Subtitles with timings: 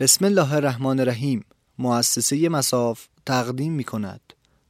[0.00, 1.44] بسم الله الرحمن الرحیم
[1.78, 4.20] مؤسسه مساف تقدیم می کند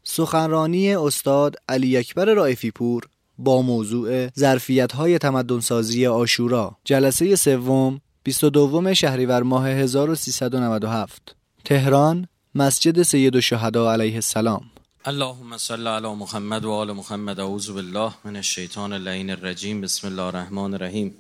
[0.04, 3.03] سخنرانی استاد علی اکبر رائفی پور
[3.38, 6.77] با موضوع ظرفیت های تمدنسازی آشورا.
[6.85, 14.63] جلسه سوم 22 شهریور ماه 1397 تهران مسجد سید الشهدا علیه السلام.
[15.04, 17.41] اللهم صل علی محمد و آل محمد.
[17.41, 19.80] اعوذ بالله من الشیطان اللعین الرجیم.
[19.80, 21.15] بسم الله الرحمن الرحیم.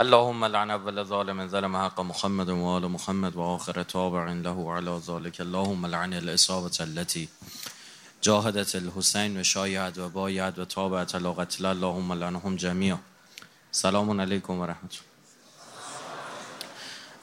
[0.00, 5.00] اللهم لعن اول ظالم ظلم حق محمد و آل محمد و آخر تابع له على
[5.08, 5.40] ذلك.
[5.40, 7.28] اللهم لعن الاصابه التي
[8.22, 11.66] جاهدت الحسین و شایعت و بایعت و تابعت على قتل.
[11.66, 12.98] اللهم لعنهم جميعا
[13.72, 15.00] سلام علیکم و رحمت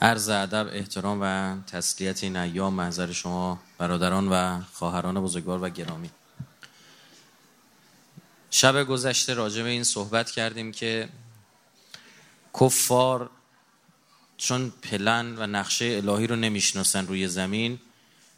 [0.02, 6.10] عرض ادب احترام و تسلیت این ایام محضر شما برادران و خواهران بزرگوار و گرامی.
[8.52, 11.10] شب گذشته راجع به این صحبت کردیم که
[12.62, 13.30] کفار
[14.38, 17.80] چون پلن و نقشه الهی رو نمی‌شناسن روی زمین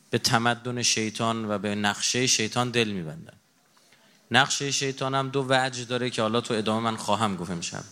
[0.09, 3.33] به تمدن شیطان و به نقشه شیطان دل میبندن.
[4.31, 7.83] نقشه شیطان هم دو وجه داره که حالا تو ادامه من خواهم گفت امشب.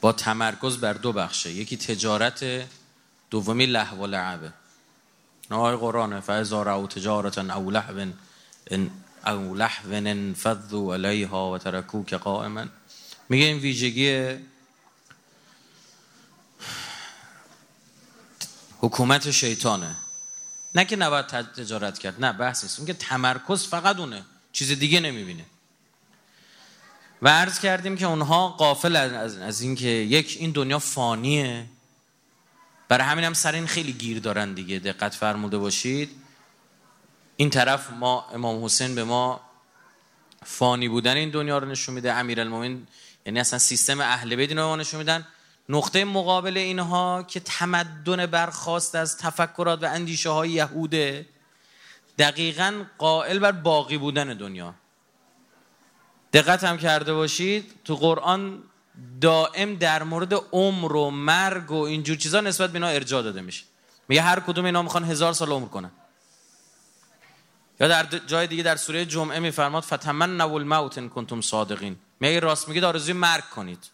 [0.00, 1.50] با تمرکز بر دو بخشه.
[1.50, 2.68] یکی تجارت
[3.30, 4.52] دومی لحو و لعبه
[5.50, 8.06] نهای قرآن فعضا او تجارتا او لحو
[9.26, 12.64] او لحو انفضوا علیها و ترکوک قائما.
[13.28, 14.36] میگه این ویژگی
[18.80, 19.96] حکومت شیطانه.
[20.74, 22.24] نه که نباید تجارت کرد.
[22.24, 22.86] نه بحث نیست.
[22.86, 24.24] که تمرکز فقط اونه.
[24.52, 25.44] چیز دیگه نمی‌بینه.
[27.22, 31.66] و عرض کردیم که اونها قافل از, از اینکه یک این دنیا فانیه.
[32.88, 34.78] برای همین هم سر این خیلی گیر دارن دیگه.
[34.78, 36.10] دقت فرموده باشید.
[37.36, 39.40] این طرف ما امام حسین به ما
[40.44, 42.12] فانی بودن این دنیا رو نشون میده.
[42.12, 42.86] امیرالمومنین
[43.28, 45.26] یعنی اصلا سیستم اهل بیت رو نشون میدن.
[45.68, 51.26] نقطه مقابل اینها که تمدن برخواست از تفکرات و اندیشه های یهوده
[52.18, 54.74] دقیقا قائل بر باقی بودن دنیا.
[56.32, 58.62] دقت هم کرده باشید تو قرآن
[59.20, 63.64] دائم در مورد عمر و مرگ و اینجور چیزا نسبت به اینا ارجاع داده میشه.
[64.08, 65.90] میگه هر کدوم اینا می‌خوان هزار سال عمر کنن.
[67.80, 71.96] یا در جای دیگه در سوره جمعه میفرماد فتمنوا الموت ان کنتم صادقین.
[72.20, 73.90] میگه راست میگید آرزوی مرگ کنید.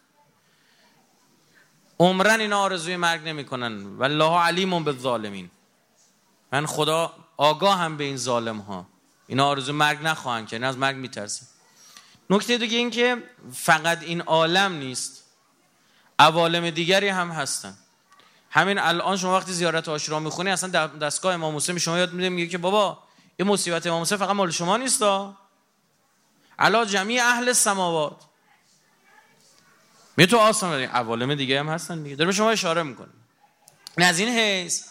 [1.99, 3.97] عمرن اینا آرزوی مرگ نمی‌کنن.
[3.97, 5.51] والله علیم بالظالمین.
[6.53, 8.87] من خدا آگاه هم به این ظالم ها
[9.27, 11.47] اینا آرزوی مرگ نخواهند که از مرگ میترسن.
[12.31, 15.25] نکته دیگه این که فقط این عالم نیست
[16.19, 17.77] عوالم دیگری هم هستن.
[18.51, 22.47] همین الان شما وقتی زیارت آشورا می‌خونی اصلا دستگاه امام موسی شما یاد میده میگه
[22.47, 22.99] که بابا
[23.37, 25.37] این مصیبت امام موسی فقط مال شما نیستا
[26.59, 28.17] علا جمعی اهل سماوات.
[30.17, 32.17] می تو آسان عوالم دیگه هم هستن دیگه.
[32.17, 33.09] داره به شما اشاره می‌کنه.
[33.97, 34.85] از این حیث.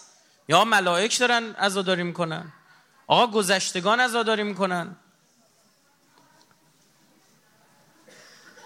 [0.50, 2.54] یا ملائک دارن عزاداری می‌کنن.
[3.08, 4.96] آقا گذشتگان عزاداری می‌کنن.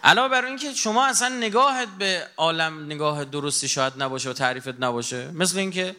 [0.03, 5.31] علاوه بر اینکه شما اصلا نگاهت به عالم نگاه درستی شاید نباشه و تعریفت نباشه.
[5.31, 5.96] مثل اینکه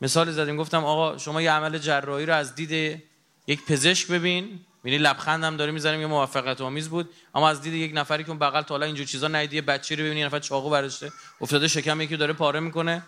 [0.00, 3.02] مثال زدیم گفتم آقا شما یه عمل جراحی رو از دید
[3.46, 4.66] یک پزشک ببین.
[4.84, 7.10] میری لبخند هم داره می‌زنیم یه موفقیت آمیز بود.
[7.34, 10.04] اما از دید یک نفری که اون بغل تا حالا اینجور چیزا ندیده بچی رو
[10.04, 13.02] ببینی یه نفر چاقو برداشته افتاده شکم یکی داره پاره می‌کنه.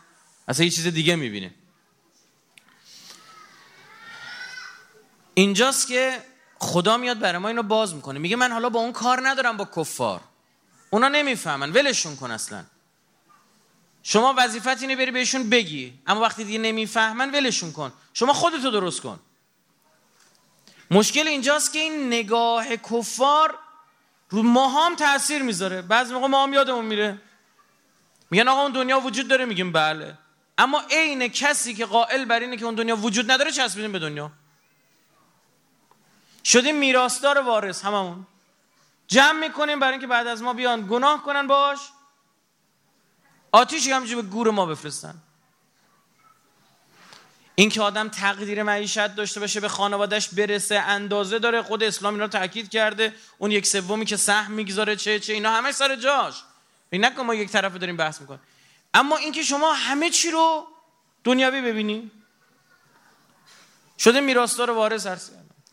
[0.49, 1.55] اصلا یه چیز دیگه می‌بینه.
[5.35, 6.19] اینجاست که
[6.59, 8.19] خدا میاد برای ما اینو باز می‌کنه.
[8.19, 10.21] میگه من حالا با اون کار ندارم با کفار.
[10.91, 11.73] اونا نمی‌فهمن.
[11.73, 12.65] ولشون کن اصلا.
[14.03, 15.99] شما وظیفت اینه بری بهشون بگی.
[16.07, 17.93] اما وقتی دیگه نمی‌فهمن ولشون کن.
[18.15, 19.21] شما خودتو درست کن.
[20.91, 23.59] مشکل اینجاست که این نگاه کفار
[24.31, 25.83] رو ما هم تاثیر می‌ذاره.
[25.83, 27.19] بعضی موقع ما هم یادمون میره.
[28.31, 30.19] میگن آقا اون دنیا وجود داره میگیم بله.
[30.59, 34.33] اما عین کسی که قائل بر اینه که اون دنیا وجود نداره چسبیدیم به دنیا.
[36.45, 38.27] شدیم میراثدار وارث هممون.
[39.07, 40.87] جمع می‌کنیم برای اینکه بعد از ما بیان.
[40.87, 41.79] گناه کنن باش.
[43.53, 45.15] آتیشی همجوری به گور ما بفرستن.
[47.59, 52.25] این که آدم تقدیر معیشت داشته باشه به خانوادهش برسه اندازه داره خود اسلام اینا
[52.25, 56.35] رو تاکید کرده اون یک سومی که سهم می‌گذاره چه چه اینا همه سر جاش.
[56.91, 58.41] این نکن ما یک طرف داریم بحث می‌کنیم.
[58.95, 60.67] اما اینکه شما همه چی رو
[61.25, 62.11] دنیاوی ببینی
[63.99, 65.17] شده میراثدار وارث هر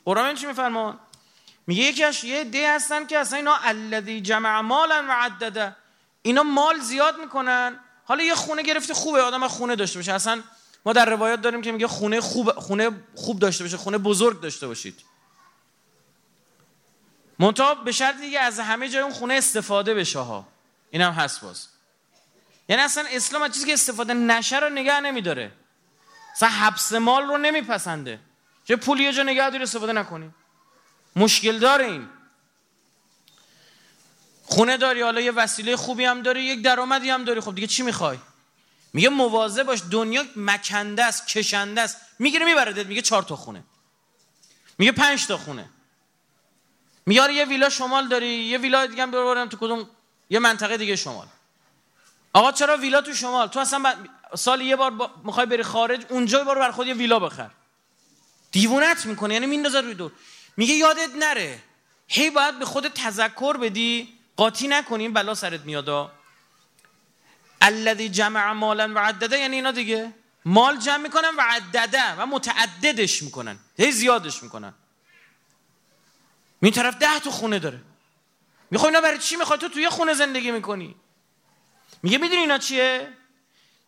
[0.06, 1.00] قرآن چی میفرمان؟
[1.68, 5.76] میگه یکیش یه دی هستن که اصلا اینا الذی جمع مالا و عدده.
[6.22, 7.80] اینا مال زیاد می‌کنن.
[8.06, 10.14] حالا یه خونه گرفته خوبه آدم خونه داشته باشه.
[10.14, 10.44] اصلا
[10.86, 14.68] ما در روایات داریم که میگه خونه خوب خونه خوب داشته باشه خونه بزرگ داشته
[14.68, 15.00] باشید.
[17.40, 20.48] منتها به شرط دیگه از همه جای اون خونه استفاده بشه ها.
[20.92, 21.68] اینم هست باز.
[22.70, 25.52] یعنی اصلا اسلام از چیزی که استفاده نشه رو نگه نمیداره.
[26.36, 28.20] اصلا حبس مال رو نمیپسنده.
[28.66, 30.32] چه پولی یه جا نگه داری استفاده نکنی.
[31.16, 32.10] مشکل داره این.
[34.44, 37.42] خونه داری حالا یه وسیله خوبی هم داری یک درآمدی هم داری.
[37.42, 38.18] خب دیگه چی می‌خوای؟
[38.94, 41.98] میگه مواظب باش دنیا مکنده است کشنده است.
[42.20, 43.64] می‌گیره میبردت میگه چهار تا خونه.
[44.78, 45.70] میگه پنج تا خونه.
[47.06, 49.90] میاره یه ویلا شمال داری یه ویلا دیگه ببرم تو کدوم
[50.30, 51.28] یه منطقه دیگه شمال.
[52.34, 53.96] آقا چرا ویلا تو شمال؟ تو اصلا
[54.36, 55.12] سال یه بار با...
[55.24, 57.50] می‌خوای بری خارج اونجا بار بر خود یه ویلا بخر.
[58.52, 60.12] دیوونت می‌کنه یعنی میندازه روی دور.
[60.58, 61.60] میگه یادت نره.
[62.08, 66.12] هی باید به خود تذکر بدی قاطی نکنیم بلا سرت میادا
[67.64, 70.14] الذی جمع مالا و عدده یعنی اینا دیگه.
[70.46, 73.60] مال جمع می‌کنن و عدده و متعددش می‌کنن.
[73.78, 74.74] هی زیادش می‌کنن.
[76.62, 77.82] این طرف ده تو خونه داره.
[78.72, 80.96] می‌خوای اینا برای چی می‌خوای؟ تو توی خونه زندگی می‌کنی.
[82.04, 83.14] میگه می‌دونی اینا چیه؟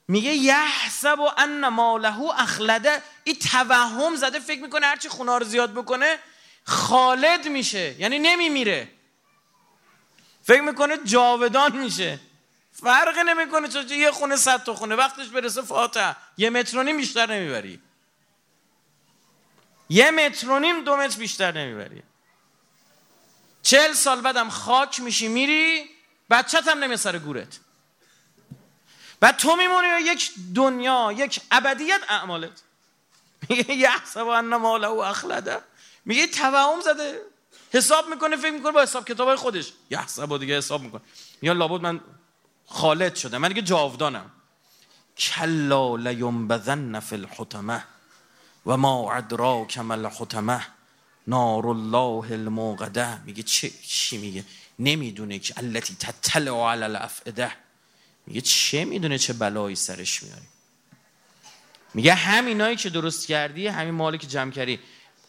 [0.07, 3.01] میگه یحسب و ان ماله اخلده.
[3.23, 6.19] این توهم زده فکر می‌کنه هرچی خونه رو زیاد بکنه
[6.63, 7.95] خالد میشه.
[7.99, 8.91] یعنی نمیمیره.
[10.43, 12.19] فکر می‌کنه جاودان میشه.
[12.79, 16.97] فرق نمی‌کنه چون یه خونه صد تا خونه وقتش برسه فاتح یه متر و نیم
[16.97, 17.81] بیشتر نمی‌بری.
[19.89, 22.03] یه متر و نیم دو متر بیشتر نمی‌بری.
[23.61, 25.89] چهل سال بعدم خاک میشی میری
[26.29, 27.59] بچت هم نمیه سر گورت.
[29.21, 32.61] و تو میمونی یک دنیا یک ابدیت اعمالت.
[33.49, 35.61] میگه یحسب ان ماله اخلده.
[36.05, 37.21] میگه توهم زده.
[37.73, 39.73] حساب می‌کنه فکر می‌کنه با حساب کتاب خودش.
[39.89, 41.01] یحسب دیگه حساب می‌کنه.
[41.41, 42.01] میگه لابد من
[42.67, 43.37] خالد شده.
[43.37, 44.31] من دیگه جاودانم.
[45.17, 47.83] کلا لینبذن فی الحطمه
[48.65, 50.67] و ما ادراک ما الحطمه
[51.27, 53.21] نار الله الموقده.
[53.21, 54.45] میگه چه چی میگه؟
[54.79, 57.51] نمی‌دونه که التي تطلع علی الافئده.
[58.27, 60.47] میگه چه می‌دونه چه بلایی سرش میاری؟
[61.93, 64.79] میگه همینایی که درست کردی همین مالی که جمع کردی.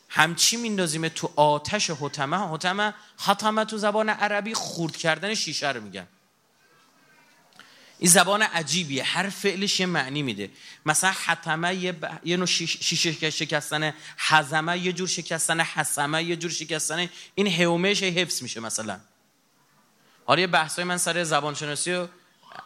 [0.08, 6.06] همچی میندازیم تو آتش حتمه حتمه حتمه تو زبان عربی خورد کردن شیشه رو میگن.
[7.98, 9.04] این زبان عجیبیه.
[9.04, 10.50] هر فعلش یه معنی میده.
[10.86, 12.20] مثلا حتمه یه, ب...
[12.24, 13.94] یه نوع شیشه شکستن
[14.28, 19.00] حزمه یه جور شکستن حسمه یه جور شکستن این هومش حفظ میشه مثلا.
[20.24, 22.08] حالا یه بحثای من سر زبان شناسی و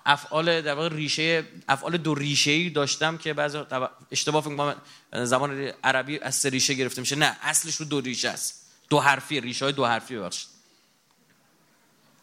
[0.06, 3.58] افعال در واقع ریشه افعال دو ریشه ای داشتم که بعضی
[4.10, 4.76] اشتباه فکر
[5.24, 7.16] زبان عربی از سه ریشه گرفته میشه.
[7.16, 8.66] نه اصلش رو دو ریشه است.
[8.88, 10.48] دو حرفی ریشه های دو حرفی ببخشید.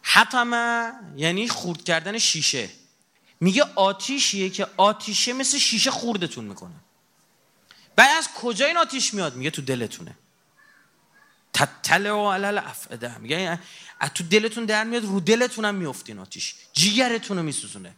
[0.02, 2.70] حتما یعنی خورد کردن شیشه.
[3.40, 6.76] میگه آتیشیه که آتیشه مثل شیشه خوردتون می‌کنه.
[7.96, 10.16] بعد از کجا این آتیش میاد؟ میگه تو دلتونه.
[11.54, 13.60] تتل و علل افعده میگه
[14.00, 16.56] از تو دلتون در میاد رو دلتون هم میفتین آتیش.
[16.74, 17.96] جیگرتون رو میسوزونه.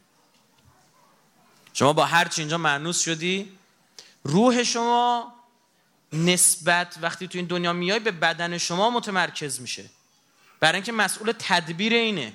[1.73, 3.51] شما با هر چی اینجا معنوس شدی
[4.23, 5.33] روح شما
[6.13, 9.89] نسبت وقتی تو این دنیا میای به بدن شما متمرکز میشه.
[10.59, 12.33] برای اینکه مسئول تدبیر اینه.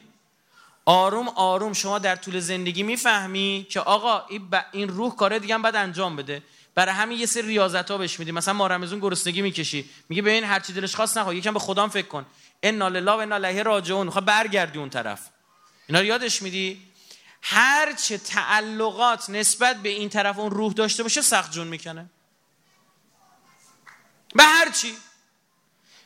[0.85, 4.27] آروم آروم شما در طول زندگی می‌فهمی که آقا
[4.73, 6.43] این روح کاره دیگه هم باید انجام بده.
[6.75, 9.91] برای همین یه سری ریاضت ها بهش میدی مثلا ما رمزون گرسنگی می‌کشی.
[10.09, 12.27] میگه به این هر چی دلش خواست نخواه یکم به خودم فکر کن.
[12.63, 14.11] ان لله و انا الیه راجعون.
[14.11, 15.29] خب برگردی اون طرف.
[15.87, 16.83] اینا رو یادش میدی؟
[17.43, 22.07] هر چه تعلقات نسبت به این طرف اون روح داشته باشه سخت جون می‌کنه.
[24.35, 24.95] به هر چی.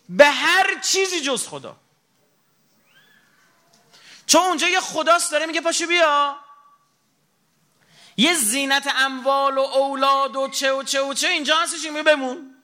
[0.08, 1.76] به هر چیزی جز خدا.
[4.28, 6.36] چون اونجا یه خداست داره میگه پاشو بیا.
[8.16, 12.54] یه زینت اموال و اولاد و چه و چه و چه اینجا هستش میگه بمون.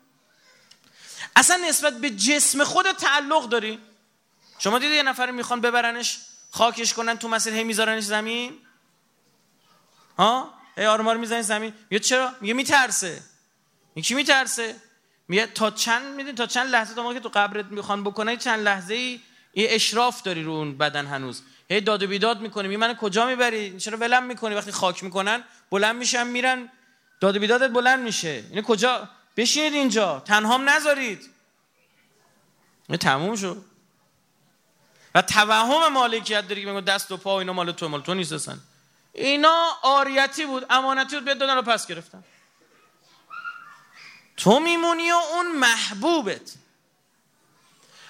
[1.36, 3.78] اصلا نسبت به جسم خود تعلق داری؟
[4.58, 6.18] شما دیدی یه نفر می‌خوان ببرنش
[6.50, 8.58] خاکش کنن تو مسجد هی میذارنش زمین؟
[10.18, 13.22] ها؟ هی آرمار می‌زنی زمین؟ میگه چرا؟ میگه میترسه.
[13.94, 14.76] میگه کی میترسه؟
[15.28, 18.94] میگه تا چند می‌دونی تا چند لحظه تا که تو قبرت می‌خوان بکنه چند لحظه
[18.94, 19.20] ای
[19.54, 21.42] یه اشراف داری رو اون بدن هنوز.
[21.68, 25.44] هی داد و بیداد می‌کنی می من کجا می‌بری؟ چرا ولم می‌کنی؟ وقتی خاک می‌کنن
[25.70, 26.70] بلند میشن میرن.
[27.20, 28.44] داد و بیدادت بلند میشه.
[28.50, 30.20] اینه کجا؟ بشینید اینجا.
[30.20, 31.30] تنهام نذارید.
[32.88, 33.64] این تموم شد.
[35.14, 38.50] و توهم مالکیت داری که دست و پا اینا مال تو مال تو نیست
[39.12, 40.66] اینا آریتی بود.
[40.70, 42.24] امانتی بود بیاد دادن رو پس گرفتن.
[44.36, 46.54] تو میمونی و اون محبوبت.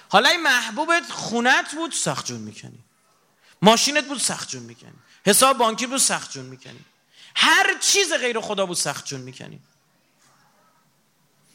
[0.09, 2.84] حالا این محبوبت خونت بود سخت جون می‌کنی.
[3.61, 4.93] ماشینت بود سخت جون می‌کنی.
[5.25, 6.79] حساب بانکی بود سخت جون می‌کنی.
[7.35, 9.59] هر چیز غیر خدا بود سخت جون می‌کنی.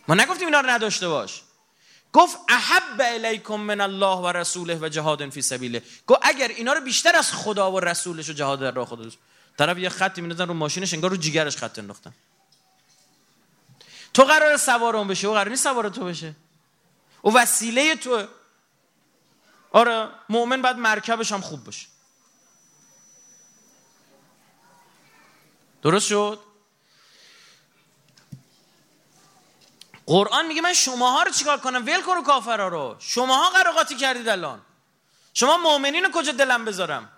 [0.09, 1.43] ما نگفتیم اینا رو نداشته باش.
[2.13, 5.83] گفت احب الیکم من الله و رسوله و جهاد فی سبیله.
[6.07, 9.11] گفت اگر اینا رو بیشتر از خدا و رسولش و جهاد در راه خدا
[9.59, 12.13] طرف یه خطی میندازن رو ماشینش انگار رو جیگرش خط انداختن.
[14.15, 16.35] تو قرار سوار اون بشه او قرار نیست سوار تو بشه.
[17.23, 18.27] او وسیله تو.
[19.71, 21.87] آره مؤمن بعد مرکبش هم خوب باشه.
[25.83, 26.39] درست شد؟
[30.07, 32.97] قرآن میگه من شماها رو چیکار کنم؟ ول کن کافرها رو.
[32.99, 34.61] شماها قراقاتی کردید الان.
[35.35, 37.09] شما مؤمنین رو کجا دلم بذارم؟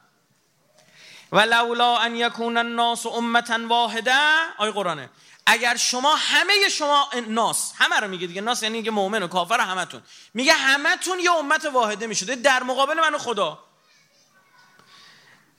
[1.33, 4.15] و لولا ان یکون الناس امتا واحده
[4.59, 5.11] آی قرآنه.
[5.47, 9.61] اگر شما همه شما ناس همه رو میگه دیگه ناس یعنی که مؤمن و کافر
[9.61, 10.03] همتون.
[10.35, 13.59] میگه همتون یه امت واحده می‌شده در مقابل من و خدا.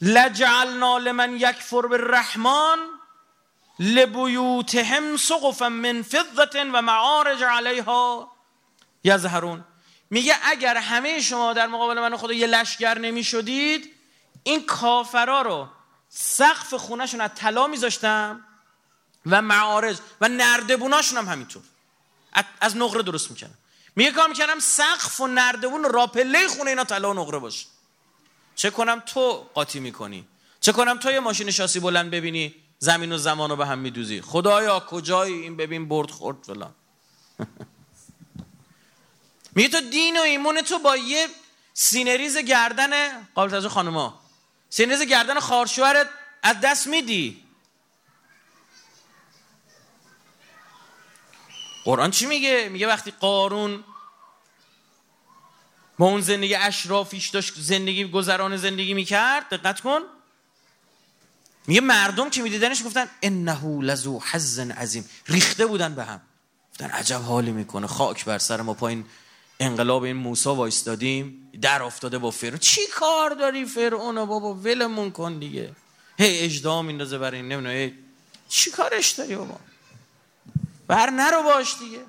[0.01, 2.77] لجعلنا لمن یکفر بالرحمن
[3.79, 8.31] لبیوتهم سقفا من فضة و معارج علیها
[9.03, 9.65] یظهرون.
[10.09, 13.95] میگه اگر همه شما در مقابل من و خدا یه لشگر نمی‌شدید
[14.43, 15.67] این کافرا رو
[16.09, 18.45] سقف خونهشون از طلا میذاشتم
[19.25, 21.61] و معارج و نردبوناشون هم همینطور.
[22.61, 23.57] از نقره درست می‌کنم
[23.95, 27.65] میگه کار می‌کنم سقف و نردبون راپله خونه اینا طلا و نقره باشه.
[28.55, 30.27] چه کنم تو قاطی می‌کنی؟
[30.61, 34.21] چه کنم تو یه ماشین شاسی بلند ببینی؟ زمین و زمان رو به هم میدوزی.
[34.21, 36.73] خدایا کجایی این ببین برد خورد فلان.
[39.55, 41.27] میگه تو دین و ایمون تو با یه
[41.73, 44.19] سینه‌ریز گردن قابل از خانوما.
[44.69, 46.09] سینه‌ریز گردن خارشوهرت
[46.43, 47.42] از دست میدی.
[51.83, 53.83] قرآن چی میگه؟ میگه وقتی قارون
[55.97, 59.99] با اون زندگی اشرافیش داشت زندگی گذران زندگی می‌کرد دقت کن.
[61.67, 65.09] میگه مردم که میدیدنش گفتن إنه لذو حظ عظیم.
[65.27, 66.21] ریخته بودن به هم.
[66.71, 67.87] گفتن عجب حالی می‌کنه.
[67.87, 69.05] خاک بر سر ما پایین
[69.59, 71.49] انقلاب این موسی وایستادیم.
[71.61, 72.57] در افتاده با فرعون.
[72.57, 75.75] چی کار داری فرعون بابا؟ ولمون کن دیگه.
[76.17, 77.51] هی اجدا میندازه برای این.
[77.51, 77.91] نمی‌دونم.
[78.49, 79.59] چی کارش داری بابا؟
[80.87, 82.05] بر نرو باش دیگه.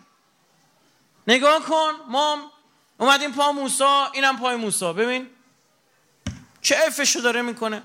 [1.26, 2.50] نگاه کن ما
[2.98, 4.92] اومدیم پا موسا اینم پای موسا.
[4.92, 5.26] ببین
[6.62, 7.82] چه افشو داره می‌کنه.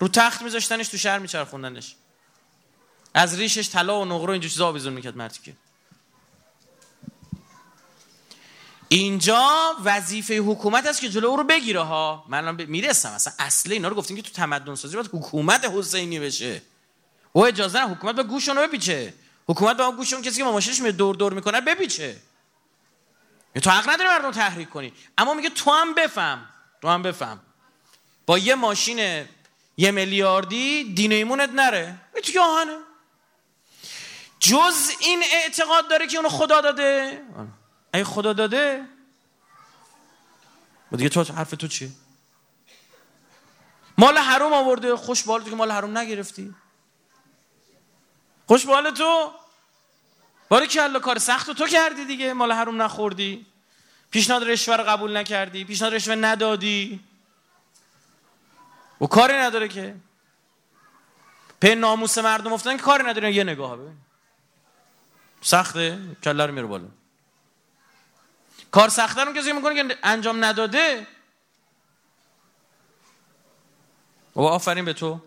[0.00, 1.94] رو تخت میذاشتنش تو شهر میچرخوندنش.
[3.14, 5.52] از ریشش طلا و نقره اینجا چیزا آویزون می‌کرد مردی که.
[8.88, 12.24] اینجا وظیفه حکومت است که جلو او رو بگیره ها.
[12.28, 16.62] من می‌رسم اصلا اصل اینا رو گفتیم که تو تمدن سازی باید حکومت حسینی بشه.
[17.32, 19.14] او اجازه نه حکومت به گوش رو بپیچه.
[19.50, 22.16] حکومت به گوش اون کسی که ماشینش می دور دور می‌کنه بپیچه.
[23.62, 24.92] تو حق نداری مردم تحریک کنی.
[25.18, 26.48] اما میگه تو هم بفهم
[26.82, 27.40] تو هم بفهم.
[28.26, 29.26] با یه ماشین
[29.76, 31.98] یه میلیاردی دین ایمونت نره.
[32.14, 32.78] تو آهنه؟
[34.40, 37.22] جز این اعتقاد داره که اونو خدا داده.
[37.94, 38.86] ای خدا داده
[40.92, 41.90] و دیگه تو حرف تو چیه؟
[43.98, 44.96] مال حروم آورده.
[44.96, 46.54] خوش تو که مال حروم نگرفتی.
[48.46, 49.32] خوش تو؟
[50.50, 52.32] باری که الله کار سخت تو کردی دیگه.
[52.32, 53.46] مال حروم نخوردی.
[54.10, 55.64] پیشنهاد رشوه رو قبول نکردی.
[55.64, 57.00] پیشنهاد رشوه ندادی.
[59.00, 59.96] و کاری نداره که.
[61.60, 63.34] به ناموس مردم افتادن که کاری نداره.
[63.34, 63.96] یه نگاه ببین.
[65.42, 65.98] سخته.
[66.24, 66.88] کله رو میره بالا.
[68.70, 71.06] کار سخته رو کسی می‌کنه که انجام نداده.
[74.36, 75.20] و آفرین به تو.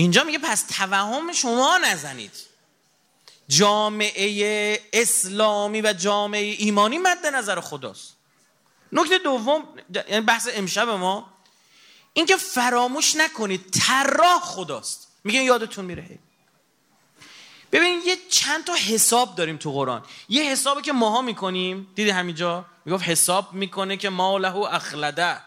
[0.00, 2.32] اینجا میگه پس توهم شما نزنید.
[3.48, 8.16] جامعه اسلامی و جامعه ایمانی مد نظر خداست.
[8.92, 9.64] نکته دوم
[10.08, 11.32] یعنی بحث امشب ما
[12.12, 15.08] اینکه فراموش نکنید طراح خداست.
[15.24, 16.18] میگه یادتون میره.
[17.72, 20.04] ببین یه چند تا حساب داریم تو قرآن.
[20.28, 25.40] یه حسابی که ماها می‌کنیم دیدی همینجا؟ می‌گفت حساب می‌کنه که ما له اخلده.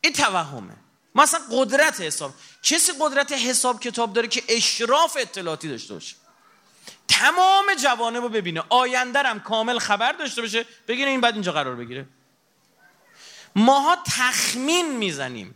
[0.00, 0.76] این توهمه.
[1.14, 2.34] ما اصلا قدرت حساب.
[2.62, 6.16] کسی قدرت حساب کتاب داره که اشراف اطلاعاتی داشته باشه؟
[7.08, 8.62] تمام جوانه رو ببینه.
[8.68, 10.66] آیندرم کامل خبر داشته باشه.
[10.88, 12.06] بگیره این بعد اینجا قرار بگیره.
[13.56, 15.54] ماها تخمین می‌زنیم.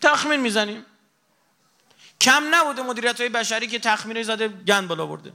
[0.00, 0.86] تخمین می‌زنیم.
[2.20, 5.32] کم نبوده مدیریت های بشری که تخمین زده گند بالا برده.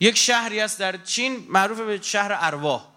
[0.00, 2.95] یک شهری است در چین معروف به شهر ارواح.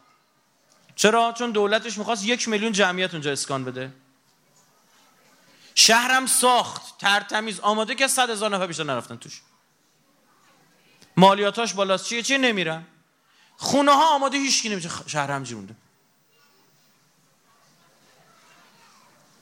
[1.00, 3.94] چرا؟ چون دولتش می‌خواست یک میلیون جمعیت اونجا اسکان بده.
[5.76, 9.42] شهرم ساخت ترتمیز آماده که صد هزار نفر بیشتر نرفتن توش.
[11.18, 12.06] مالیاتاش بالاست.
[12.06, 12.86] چیه؟ چیه نمیرن
[13.58, 14.90] خونه ها آماده هیچکی نمیشه.
[15.08, 15.76] شهر هم جیرونده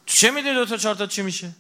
[0.08, 1.52] تو چه می‌دونی دو تا چهار تا چی میشه؟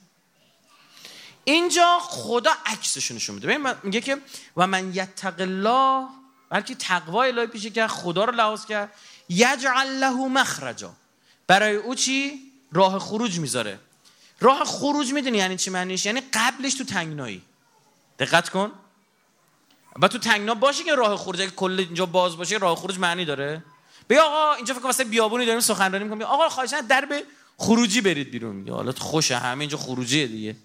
[1.43, 3.75] اینجا خدا عکسش نشون میده.
[3.83, 4.21] میگه که
[4.57, 6.07] و من یتق الله
[6.49, 8.93] بلکه تقوا الهی پیشه که خدا رو لحاظ کرد.
[9.29, 10.93] یجعل له مخرجا.
[11.47, 13.79] برای او چی؟ راه خروج می‌ذاره.
[14.39, 17.41] راه خروج می‌دونی یعنی چی معنیش؟ یعنی قبلش تو تنگنایی.
[18.19, 18.71] دقت کن.
[20.01, 23.25] و تو تنگنا باشه که راه خروج اگه کل اینجا باز باشه راه خروج معنی
[23.25, 23.63] داره.
[24.07, 26.23] بیا آقا اینجا فکر واسه بیابونی داریم سخنرانی می‌کنیم.
[26.23, 27.23] آقا خواهشاً در به
[27.57, 28.55] خروجی برید بیرون.
[28.55, 30.55] میگه حالا خوشه همه اینجا خروجیه دیگه.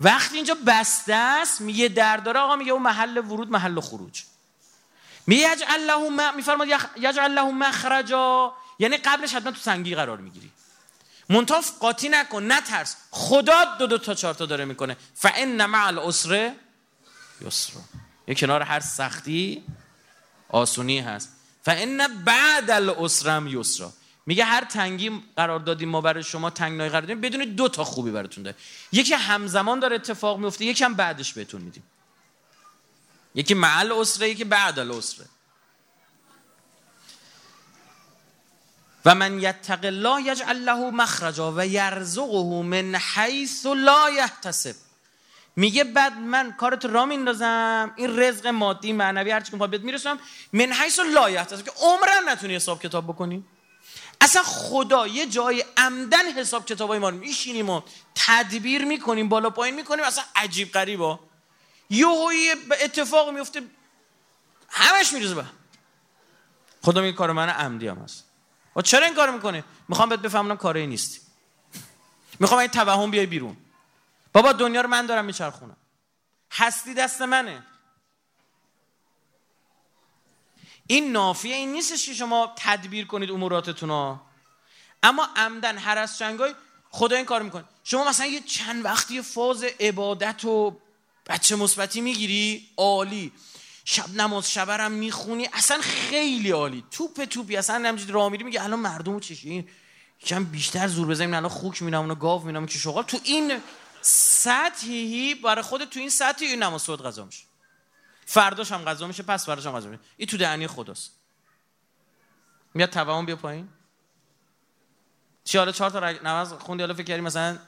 [0.00, 4.22] وقتی اینجا بسته است میگه در داره آقا میگه اون محل ورود محل خروج.
[5.28, 10.50] میگه یجعل له میفرماد یجعل له مخرجا یعنی قبلش حتما تو سنگی قرار می‌گیری.
[11.28, 12.96] منتاف قاطی نکن نترس.
[13.10, 14.96] خدا دو دو تا چهار تا داره می‌کنه.
[15.14, 16.52] فان مع العسر
[17.46, 17.72] یسر.
[18.28, 19.64] یه کنار هر سختی
[20.48, 21.32] آسونی هست.
[21.62, 23.92] فان بعد العسرم یسرا
[24.26, 28.10] میگه هر تنگی قرار دادیم ما برای شما تنگنای قرار دادیم بدون دو تا خوبی
[28.10, 28.56] براتون داره.
[28.92, 31.82] یکی همزمان داره اتفاق میفته یکی هم بعدش بهتون میدیم.
[33.38, 35.26] یکی معل اسره یکی بعد الاسره
[39.04, 44.74] و من یتق الله یجعل له مخرجا و یرزقه من حیث لا یحتسب.
[45.56, 50.18] میگه بعد من کارت را میندازم این رزق مادی معنوی هرچی که بهت می‌رسم
[50.52, 51.64] من حیث لا یحتسب.
[51.64, 53.44] که عمرن نتونی حساب کتاب بکنی.
[54.20, 57.80] اصلا خدا یه جای عمدن حساب کتابای ما رو میشینیم و
[58.14, 61.20] تدبیر می‌کنیم بالا پایین می‌کنیم اصلا عجیب غریبا
[61.90, 62.06] یه
[62.82, 63.62] اتفاق میفته.
[64.68, 65.44] همش میریزه به.
[66.82, 68.24] خدا میگه کار من عمدی هم هست.
[68.76, 71.20] و چرا این کار می‌کنه می‌خوام بهت بفهمونم کاری نیستی.
[72.40, 73.56] می‌خوام این توهم بیای بیرون.
[74.32, 75.76] بابا دنیا رو من دارم میچرخونم.
[76.52, 77.62] هستی دست منه.
[80.86, 84.26] این نافیه این نیستش که شما تدبیر کنید اموراتتون ها
[85.02, 86.54] اما عمدن هر از چنگای
[86.90, 87.64] خدا این کار می‌کنه.
[87.84, 90.80] شما مثلا یه چند وقتی فاز عبادت و
[91.28, 93.32] بچه مثبتی می‌گیری؟ عالی.
[93.84, 96.84] شب نماز شبرم می‌خونی؟ اصلا خیلی عالی.
[96.90, 97.56] توپ توپی.
[97.56, 99.68] اصلا نمیجید راه میری میگه الان مردم رو چشی؟
[100.20, 101.34] کم بیشتر زور بزنیم.
[101.34, 103.60] الان خوک مینم اونو گاو مینم که شغال تو این
[104.00, 107.44] سطحی برای خود تو این سطحی این نماز صبح غذا میشه.
[108.26, 110.02] فرداش هم غذا میشه پس فرداش هم غذا میشه.
[110.16, 111.12] این تو دهنی خداست.
[112.74, 113.68] میاد توهم بیا پایین.
[115.44, 117.58] چی حالا چهار تا نماز خوندی؟ حالا فکر کردی مثلا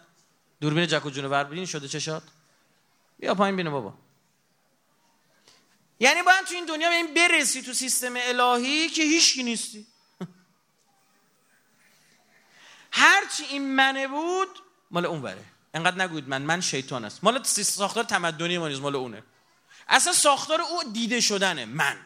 [0.61, 2.23] دوربین جک و جونور ببین شده چشات
[3.21, 3.95] بیا پایین بینه بابا.
[6.01, 9.87] یعنی باید تو این دنیا به این برسی تو سیستم الهی که هیچکی نیستی.
[12.93, 14.49] هرچی این منه بود
[14.91, 17.25] مال اون بره انقدر نگوید من من شیطان است.
[17.25, 19.23] مال ساختار تمدنی ما مال اونه.
[19.89, 21.97] اصلا ساختار او دیده شدنه من.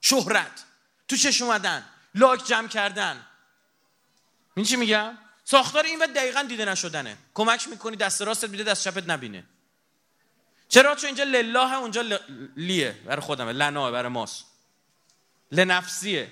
[0.00, 0.64] شهرت.
[1.08, 1.84] تو چش اومدن.
[2.14, 3.26] لاک جمع کردن.
[4.54, 7.16] این چی میگم؟ ساختار این و دقیقا دیده نشدنه.
[7.34, 9.44] کمک می‌کنی دست راستت بیده دست چپت نبینه.
[10.72, 12.20] چرا؟ چون اینجا لله اونجا
[12.56, 14.44] لیه برای خودمه لناه برای ماست.
[15.50, 16.30] لنفسیه.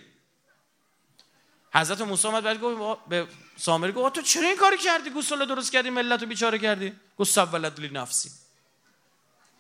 [1.74, 5.72] حضرت موسی آمد بعد گفت به سامری گفت تو چرا این کاری کردی؟ گوساله درست
[5.72, 6.92] کردی ملت رو بیچاره کردی.
[7.18, 8.31] گفت سولت لی نفسی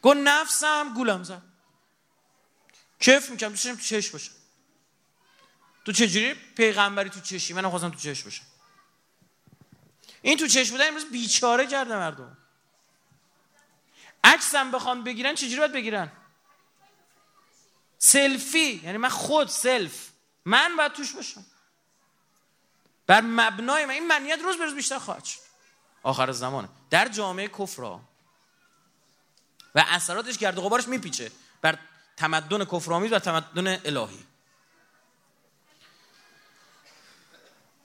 [0.02, 1.42] گفت نفسم گولم زد.
[3.00, 4.30] کیف می‌کنم تو چش باشه.
[5.84, 8.42] تو چجوری پیغمبری تو چشی؟ من خواستم تو چش باشه
[10.22, 12.36] این تو چش بودن امروز بیچاره کرده مردم.
[14.24, 16.12] عکسم بخوام بگیرن چجوری باید بگیرن؟
[17.98, 20.10] سلفی یعنی من خود self.
[20.44, 21.44] من باید توش باشم.
[23.06, 25.40] بر مبنای من این منیت روز به روز بیشتر خواهد شد.
[26.02, 26.68] آخر زمانه.
[26.90, 27.82] در جامعه کفر
[29.74, 31.78] و اثراتش گرد و غبارش میپیچه بر
[32.16, 34.26] تمدن کفرآمیز و تمدن الهی.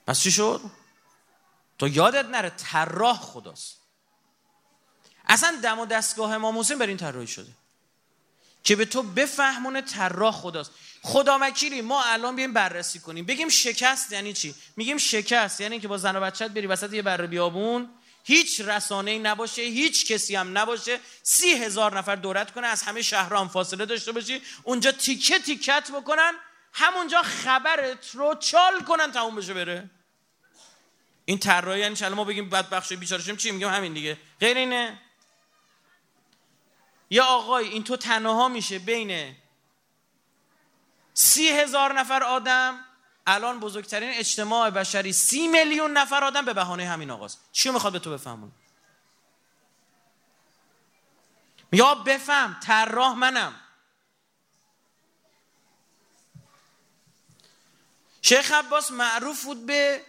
[0.06, 0.60] پس چی شد؟
[1.78, 3.85] تو یادت نره طراح خداست.
[5.26, 7.50] اصلا دم و دستگاه امام حسین بر این طراحی شده.
[8.64, 10.70] که به تو بفهمونه طراح خداست.
[11.02, 13.26] خدا مکیری ما الان بیایم بررسی کنیم.
[13.26, 17.02] بگیم شکست یعنی چی؟ میگیم شکست یعنی که با زن و بچت بری وسط یه
[17.02, 17.88] بر بیابون
[18.24, 21.00] هیچ رسانه نباشه هیچ کسی هم نباشه.
[21.22, 24.42] سی هزار نفر دورت کنه از همه شهرام فاصله داشته باشی.
[24.62, 26.32] اونجا تیکه تیکت بکنن
[26.72, 29.90] همونجا خبرت رو چال کنن تموم بشه بره.
[31.24, 34.16] این طراحی یعنی ما بگیم بدبخش بیچاره چی میگم همین دیگه.
[34.40, 34.98] غیر اینه.
[37.10, 39.36] یا آقای این تو تنها میشه بین
[41.14, 42.84] سی هزار نفر آدم
[43.26, 47.40] الان بزرگترین اجتماع بشری سی میلیون نفر آدم به بهانه همین آقاست.
[47.52, 48.52] چی می‌خواد به تو بفهمون؟
[51.72, 53.60] یا بفهم طراح منم.
[58.22, 60.02] شیخ عباس معروف بود به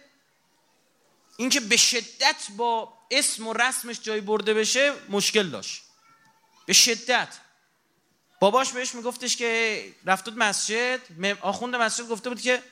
[1.36, 5.87] اینکه به شدت با اسم و رسمش جای برده بشه مشکل داشت.
[6.68, 7.28] به شدت.
[8.40, 11.00] باباش بهش میگفتش که رفتود مسجد
[11.40, 12.62] آخوند مسجد گفته بود که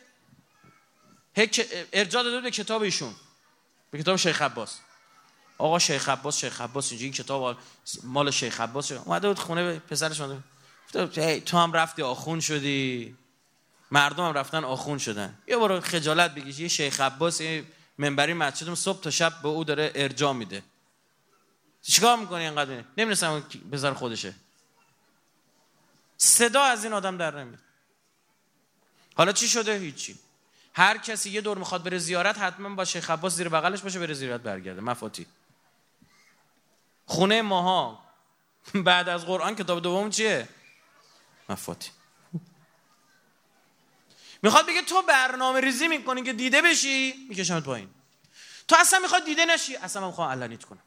[1.92, 3.14] ارجاع داده به کتاب ایشون
[3.90, 4.78] به کتاب شیخ عباس.
[5.58, 7.58] آقا شیخ عباس شیخ عباس اینجا این کتاب
[8.02, 8.92] مال شیخ عباس.
[8.92, 13.16] اومده بود خونه پسرش اومده تو هم رفتی آخون شدی.
[13.90, 15.38] مردم هم رفتن آخون شدن.
[15.48, 17.40] یه بار خجالت بگیش یه شیخ عباس
[17.98, 20.62] منبری مسجدم صبح تا شب به او داره ارجا میده.
[21.88, 24.34] چیکار می‌کنی اینقدر نمی‌دونستم بذار خودشه.
[26.16, 27.60] صدا از این آدم در نمیاد.
[29.14, 30.18] حالا چی شده؟ هیچی.
[30.74, 34.14] هر کسی یه دور می‌خواد بره زیارت حتما با شیخ عباس زیر بغلش باشه بره
[34.14, 34.80] زیارت برگرده.
[34.80, 35.26] مفاتی.
[37.06, 38.02] خونه ماها.
[38.74, 40.48] بعد از قرآن کتاب دوم چیه؟
[41.48, 41.90] مفاتی.
[44.42, 47.90] می‌خواد بگه تو برنامه ریزی می‌کنی که دیده بشی؟ میکشمت پایین.
[48.68, 50.82] تو اصلا می‌خواد دیده نشی؟ اصلا من می‌خوام علنیت کنم.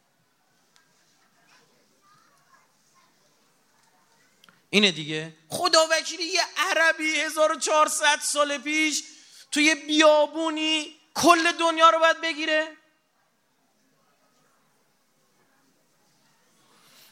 [4.70, 5.38] اینه دیگه.
[5.50, 9.04] خدا وکیلی یه عربی 1400 سال پیش
[9.52, 12.78] توی بیابونی کل دنیا رو باید بگیره.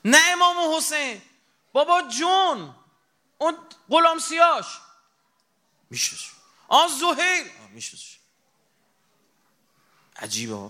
[0.06, 1.22] نه امام حسین
[1.74, 2.76] بابا جون
[3.38, 3.58] اون
[3.89, 4.65] غلام سیاش.
[5.89, 6.32] میشناسش
[6.67, 7.52] آن زهیر.
[7.70, 8.17] میشناسش
[10.15, 10.70] عجیبه.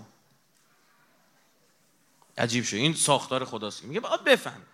[2.38, 2.76] عجیب شد.
[2.76, 3.84] این ساختار خداست.
[3.84, 4.66] میگه باید بفهم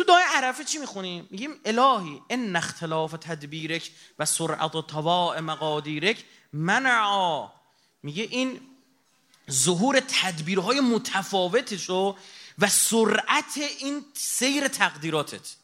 [0.00, 6.24] تو دعای عرفه چی می‌خونیم میگیم الهی ان اختلاف تدبیرک و سرعت و تواع مقادیرک
[6.52, 7.48] منعا.
[8.02, 8.60] میگه این
[9.50, 12.16] ظهور تدبیرهای متفاوتشو
[12.58, 15.56] و سرعت این سیر تقدیراتت.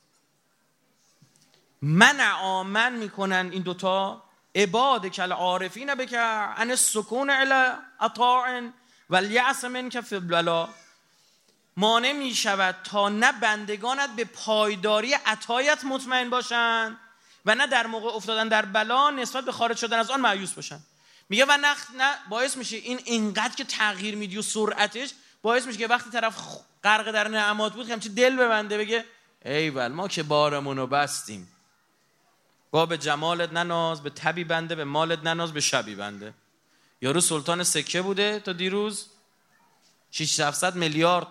[1.82, 4.22] منع من می‌کنن این دوتا.
[4.54, 8.60] عباد کل عارفین بکر ان السکون علی اطاع
[9.10, 10.20] و الیعص من که فی
[11.76, 16.96] مانع می شود تا نه بندگانت به پایداری عطایت مطمئن باشند
[17.46, 20.80] و نه در موقع افتادن در بلا نسبت به خارج شدن از آن معیوس باشن.
[21.28, 25.10] میگه و نه, نه باعث میشه این اینقدر که تغییر میدی و سرعتش
[25.42, 26.36] باعث میشه که وقتی طرف
[26.84, 29.04] غرق در نعمات بود همچی دل ببنده بگه
[29.44, 31.48] ایول ما که بارمون رو بستیم.
[32.70, 36.34] با به جمالت نناز به تبی بنده به مالت نناز به شبی بنده.
[37.02, 39.06] یارو سلطان سکه بوده تا دیروز
[40.10, 41.26] 600 میلیارد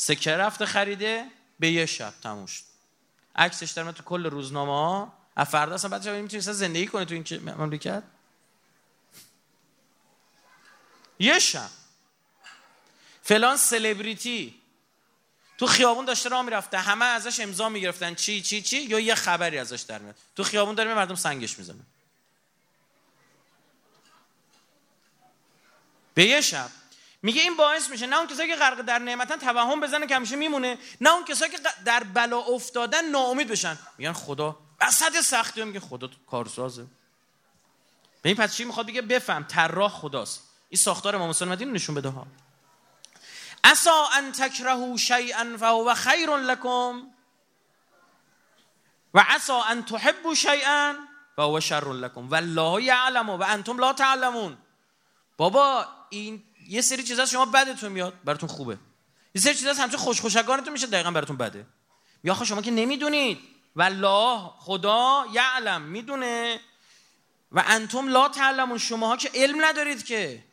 [0.00, 1.26] سکه رفته خریده؟
[1.58, 2.62] به یه شب تموم شد.
[3.36, 5.12] عکسش در تو کل روزنامه ها.
[5.44, 8.02] فردا اصلا بعد می‌تونی زندگی کنه تو این مملکت؟
[11.18, 11.70] یه شب.
[13.22, 14.60] فلان سلبریتی.
[15.58, 16.78] تو خیابون داشته راه می‌رفته.
[16.78, 18.14] همه ازش امضا می‌گرفتن.
[18.14, 20.16] چی چی چی؟ یا یه خبری ازش در میاد.
[20.36, 21.86] تو خیابون داره مردم سنگش می‌زنن.
[26.14, 26.70] به یه شب.
[27.22, 28.06] میگه این باعث میشه.
[28.06, 30.78] نه اون کسایی که غرق در نعمتن توهم بزنه که همیشه میمونه.
[31.00, 33.78] نه اون کسایی که در بلا افتادن ناامید بشن.
[33.98, 36.86] میگن خدا وسط سختی میگه خدا کارسازه.
[38.22, 39.44] به این پس چی می‌خواد بگه؟ بفهم.
[39.44, 40.42] طراح خداست.
[40.68, 42.26] این ساختار امام حسین نشون بده ها.
[43.64, 47.02] اسا ان تکرهوا شیئا فهو خیر لکم
[49.14, 50.94] و عسا ان تحبوا شیئا
[51.36, 52.28] فهو شر لکم.
[52.28, 54.58] والله یعلم و انتم لا تعلمون.
[55.36, 58.78] بابا این یه سری چیزا شما بدتون میاد براتون خوبه.
[59.34, 61.66] یه سری چیزا همچون خوش خوشگانتون میشه دقیقا براتون بده.
[62.24, 63.38] یا آخه شما که نمی‌دونید.
[63.76, 66.60] والله خدا یعلم می‌دونه.
[67.52, 68.78] و انتم لا تعلمون.
[68.78, 70.44] شماها که علم ندارید که.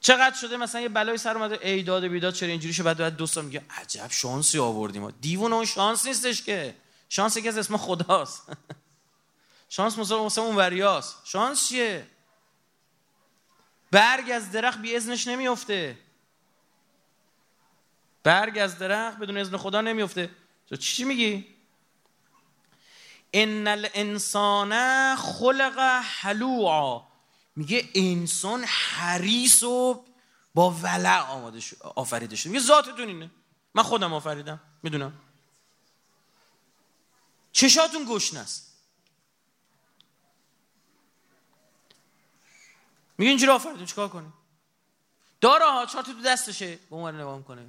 [0.00, 3.16] چقدر شده مثلا یه بلای سر اومده ای داد بیداد چرا اینجوری شد؟ بعد بعد
[3.16, 5.10] دوستان میگه عجب شانسی آوردیم.
[5.10, 6.76] دیوون اون شانس نیستش که.
[7.08, 8.42] شانس که از اسم خداست.
[9.68, 12.11] شانس مثلا اون وریاست شانس چیه؟
[13.92, 15.98] برگ از درخت بی ازنش نمیفته
[18.22, 20.30] برگ از درخت بدون اذن خدا نمیفته
[20.68, 21.46] تو چی میگی؟
[23.32, 24.72] ان الانسان
[25.16, 27.02] خلق حلوعا.
[27.56, 30.04] میگه انسان حریص و
[30.54, 33.30] با ولع آماده شد آفریده شده میگه ذاتتون اینه.
[33.74, 34.60] من خودم آفریدم.
[34.82, 35.12] می‌دونم.
[37.52, 38.71] چشاتون گشنه است.
[43.22, 44.32] میگه اینجوری آفریدون چیکار کنی؟
[45.40, 47.66] داره ها چهار تو دستشه؟ به اون نگاه می‌کنه.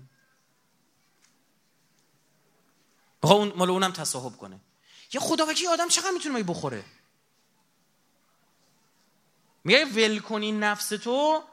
[3.24, 4.60] بخواه اون مال اونم تصاحب کنه.
[5.14, 6.84] یه خدا وکی آدم چقدر می‌تونه بخوره؟
[9.64, 11.44] میگه ول کنی نفس تو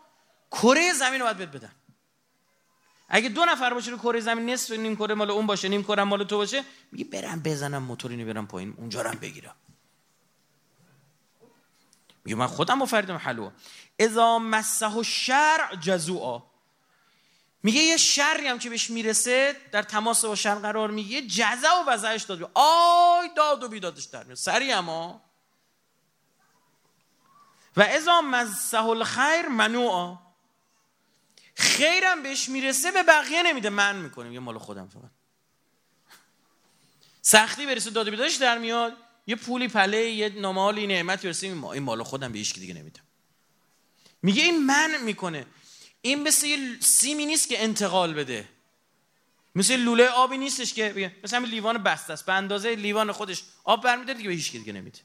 [0.51, 1.73] کره زمین رو باید بهت بدن.
[3.09, 6.05] اگه دو نفر باشه رو کره زمین نصف نیم کره مال اون باشه نیم کره
[6.05, 9.55] مال تو باشه میگه برم بزنم موتورینو برم پایین اونجا رو بگیرم.
[12.25, 13.51] میگه من خودم فردم حلو
[13.99, 16.43] اذا مسه الشرع جزوعا.
[17.63, 21.91] میگه یه شری هم که بهش می‌رسه در تماس با شر قرار میگه جزا و
[21.91, 22.51] وضعش داد.
[22.55, 24.37] آی داد و بیدادش در میاد.
[24.37, 25.23] سریع اما.
[27.77, 30.19] و ازا مزه الخیر منوعا.
[31.55, 33.71] خیرم بهش می‌رسه به بقیه نمیده.
[33.71, 35.11] من می‌کنیم یه مال خودم فقط.
[37.23, 38.97] سختی برسه داده بیدارش در میاد.
[39.27, 43.03] یه پولی پله یه نمالی نعمت برسه این مال خودم به هیچ دیگه نمیدم.
[44.23, 45.47] میگه این من می‌کنه.
[46.03, 48.49] این مثل یه سیمی نیست که انتقال بده.
[49.55, 52.27] مثل لوله آبی نیستش که بگه مثل همین لیوان بسته است.
[52.27, 54.99] به اندازه لیوان خودش آب برمیداره دیگه به هیچ دیگه نمیده.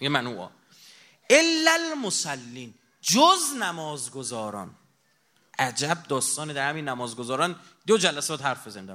[0.00, 0.50] یه منوعا
[1.30, 4.74] الا المسلین جز نمازگزاران.
[5.58, 7.60] عجب داستان در همین نمازگزاران.
[7.86, 8.94] دو جلسات حرف بزنیم در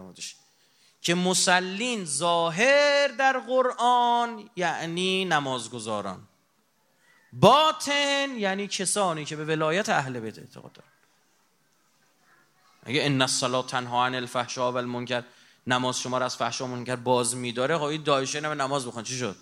[1.01, 6.27] که مسلین ظاهر در قرآن یعنی نمازگزاران.
[7.33, 10.89] باطن یعنی کسانی که به ولایت اهل بیت اعتقاد دارن.
[12.83, 15.23] اگه ان الصلاه تنها عن الفحشاء والمنکر
[15.67, 19.03] نماز شما را از فحشا و منکر باز میداره خب این دایشه نماز بخون.
[19.03, 19.35] چی شد؟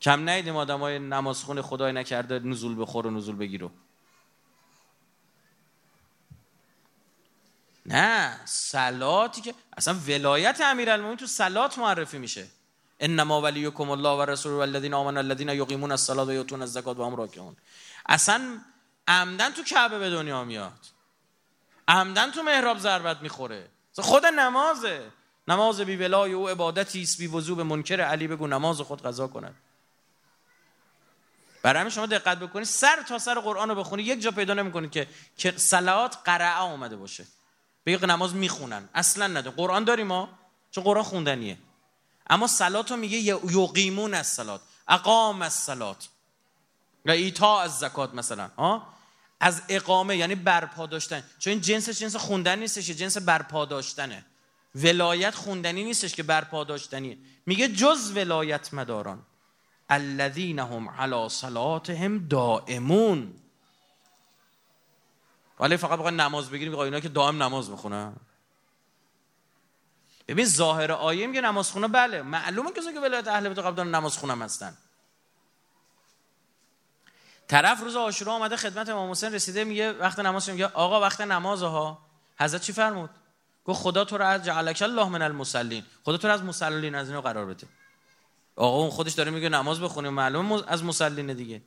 [0.00, 3.70] کم نیدیم آدم های نمازخون خدای نکرده نزول بخور و نزول بگیرو
[7.86, 12.46] نه سلاتی که اصلا ولایت امیرالمومنین تو سلات معرفی میشه.
[13.00, 17.16] انما ولیکم الله و رسول والذین آمنوا الذین یقیمون الصلاة و یؤتون الزکات و هم
[17.16, 17.56] راکعون.
[18.06, 18.60] اصلا
[19.08, 20.86] عمدن تو کعبه به دنیا میاد.
[21.88, 23.68] عمدن تو محراب ضربت می‌خوره.
[23.94, 25.10] خود نمازه.
[25.48, 29.26] نماز بی ولای او عبادتی است بی وضو به منکر علی بگو نماز خود قضا
[29.28, 29.54] کند.
[31.62, 34.90] برای همین شما دقت بکنید سر تا سر قرآن رو بخونید یک جا پیدا نمی‌کنید
[34.90, 37.26] که که صلوات قرعه اومده باشه.
[37.84, 38.88] به نماز می‌خونن.
[38.94, 40.28] اصلا نده قرآن داریم ما؟
[40.70, 41.58] چون قرآن خوندنیه.
[42.30, 43.18] اما صلات رو میگه
[43.52, 46.08] یقیمون از صلات اقام از صلات
[47.06, 48.50] و ایتا از زکات مثلا.
[48.58, 48.86] ها؟
[49.40, 51.24] از اقامه یعنی برپا داشتن.
[51.38, 54.24] چون این جنس جنس خوندن نیستش جنس برپا داشتنه.
[54.74, 59.22] ولایت خوندنی نیستش که برپا داشتنیه میگه جز ولایت مداران.
[59.88, 63.34] الذین هم علی صلاتهم دائمون.
[65.60, 68.16] ولی فقط بخواد نماز بگیریم اینا که دائم نماز بخونن
[70.28, 72.22] ببین ظاهر آیه میگه نماز خونه بله.
[72.22, 74.76] معلومه کسی که ولایت اهل بیت قبل نماز خونم هستن.
[77.48, 81.62] طرف روز عاشورا آمده خدمت امام حسین رسیده میگه وقت نماز میگه آقا وقت نماز
[81.62, 81.98] ها
[82.38, 83.10] حضرت چی فرمود؟
[83.64, 85.84] گفت خدا تو رو از جعلک الله من المصلین.
[86.04, 87.66] خدا تو رو از مصلین از اینو قرار بده.
[88.56, 91.62] آقا اون خودش داره میگه نماز بخونیم معلومه از مصلین دیگه.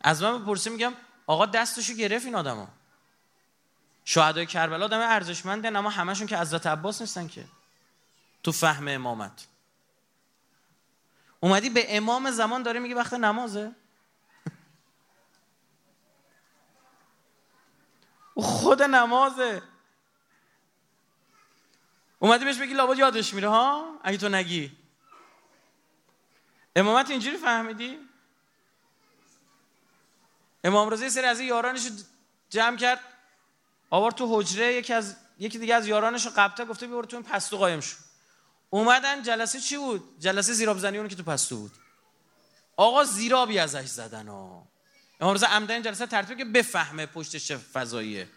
[0.00, 0.92] از من بپرسیم میگم
[1.26, 2.68] آقا دستشو گرفت این آدما
[4.08, 7.44] شهدای کربلا آدم ارزشمندن اما همشون که حضرت عباس نیستن که.
[8.42, 9.46] تو فهم امامت.
[11.40, 13.72] اومدی به امام زمان داره میگه وقت نمازه؟
[18.36, 19.62] خود نمازه.
[22.18, 24.76] اومدی بهش بگی لابد یادش میره ها؟ اگه تو نگی.
[26.76, 27.98] امامت اینجوری فهمیدی؟
[30.64, 31.88] امام رضا سری از یارانش
[32.50, 33.17] جمع کرد.
[33.90, 37.26] آورد تو حجره یکی از یکی دیگه از یارانش رو قبطه گفته بیار تو این
[37.26, 37.96] پستو قایم شو.
[38.70, 41.72] اومدن جلسه چی بود؟ جلسه زیراب زنی اون که تو پستو بود.
[42.76, 44.68] آقا زیرابی ازش زدن ها.
[45.20, 48.28] رضا عمدن جلسه ترتیب که بفهمه پشتش فضاییه.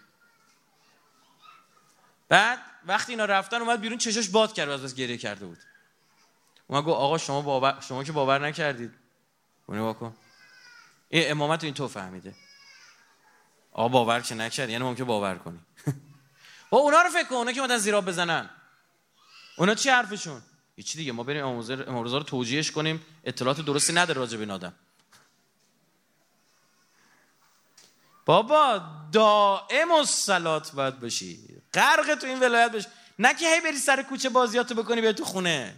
[2.29, 5.57] بعد وقتی اینا رفتن اومد بیرون چشاش باد کرد از بس گریه کرده بود.
[6.67, 8.93] اومد گفت آقا شما باور شما که باور نکردید.
[9.65, 10.15] اونو واکن.
[11.09, 12.35] این امامت این تو فهمیده.
[13.71, 15.59] آقا باور که نکرد یعنی ممکن باور کنی.
[16.69, 18.49] با اونا رو فکر کن اونا که مدن زیراب بزنن.
[19.55, 20.41] اونا چی حرفشون؟
[20.85, 23.05] چی دیگه ما بریم امام رو توجیهش کنیم.
[23.23, 24.73] اطلاعات درستی نداره راجع به این آدم.
[28.25, 28.81] بابا
[29.11, 32.87] دائم الصلات باید باشی غرق تو این ولایت بشی
[33.19, 35.75] نه که هی بری سر کوچه بازیاتو بکنی به تو خونه.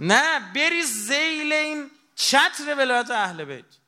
[0.00, 3.79] نه بری زیل این چتر ولایت اهل بیت.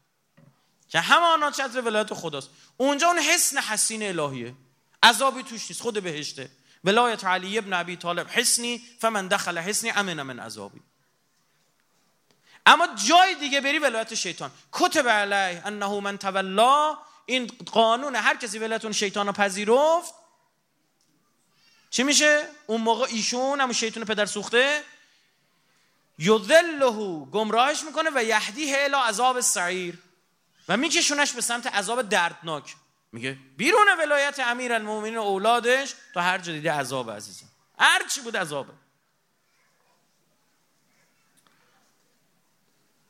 [0.93, 2.51] که همانا چتر ولایت خداست.
[2.77, 4.55] اونجا اون حسن حسین الهیه.
[5.03, 6.51] عذابی توش نیست خود بهشته.
[6.85, 10.81] ولایت علی ابن ابی طالب حسنی فمن دخل حسنی امن من عذابی.
[12.67, 14.51] اما جای دیگه بری ولایت شیطان.
[14.73, 20.15] کتب علیه انه من تولا این قانون هر کسی ولایت شیطان رو پذیرفت
[21.91, 24.83] چی میشه؟ اون موقع ایشون همون شیطان پدر سوخته
[26.19, 26.91] یذله
[27.33, 29.99] گمراهش می‌کنه و یهدیه الی عذاب سعیر.
[30.69, 32.75] و میکشونش به سمت عذاب دردناک.
[33.13, 37.47] میگه بیرون ولایت امیر المومنین و اولادش تا هر جا دیده عذاب عزیزم.
[37.79, 38.73] هر چی بود عذابه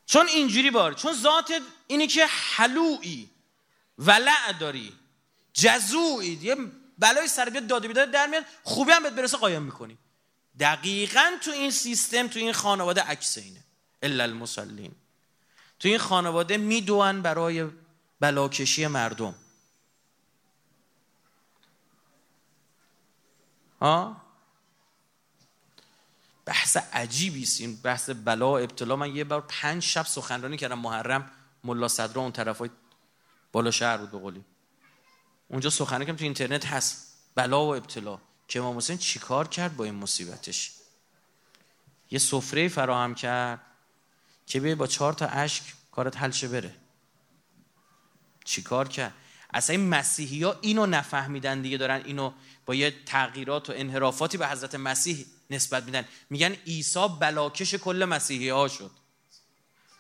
[0.07, 3.31] چون اینجوری بار چون ذات اینی که حلوعی
[3.99, 4.93] ولع داری
[5.53, 6.57] جزوعی یه
[6.99, 9.99] بلای سر بیاد داده بیداد در میاد خوبی هم بهت برسه قایم می‌کنی.
[10.61, 13.65] دقیقا تو این سیستم تو این خانواده عکس اینه.
[14.03, 14.95] الا المسلین
[15.83, 17.69] تو این خانواده میدوان برای
[18.21, 19.35] بلاکشی مردم.
[23.81, 24.17] ها
[26.45, 28.97] بحث عجیبی است این بحث بلا ابتلا.
[28.97, 31.31] من یه بار پنج شب سخنرانی کردم محرم
[31.65, 32.71] ملا صدرا اون طرفای
[33.53, 34.45] بالا شهر بود بقولی
[35.49, 37.19] اونجا سخنرانی کردم تو اینترنت هست.
[37.35, 38.19] بلا و ابتلا.
[38.49, 40.73] که امام حسین چیکار کرد با این مصیبتش؟
[42.11, 43.72] یه سفره فراهم کرد.
[44.53, 45.63] که بیه با چهار تا اشک
[45.93, 46.75] کارت حل بره.
[48.45, 49.13] چیکار کرد؟
[49.55, 52.33] اصلا این مسیحی ها اینو نفهمیدن دیگه دارن اینو
[52.67, 56.05] با یه تغییرات و انحرافاتی به حضرت مسیح نسبت میدن.
[56.31, 58.91] میگن عیسی بلاکش کل مسیحی ها شد.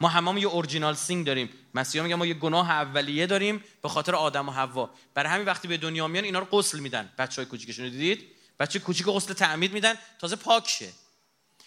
[0.01, 1.49] ما هممون یه اورجینال سینگ داریم.
[1.75, 4.91] مسیحا میگن ما یه گناه اولیه داریم به خاطر آدم و حوا.
[5.15, 7.13] برای همین وقتی به دنیا میان اینا رو غسل میدن.
[7.19, 8.25] بچهای کوچیکشون دیدید؟
[8.59, 10.89] بچه کوچیک غسل تعمید میدن تازه پاک شه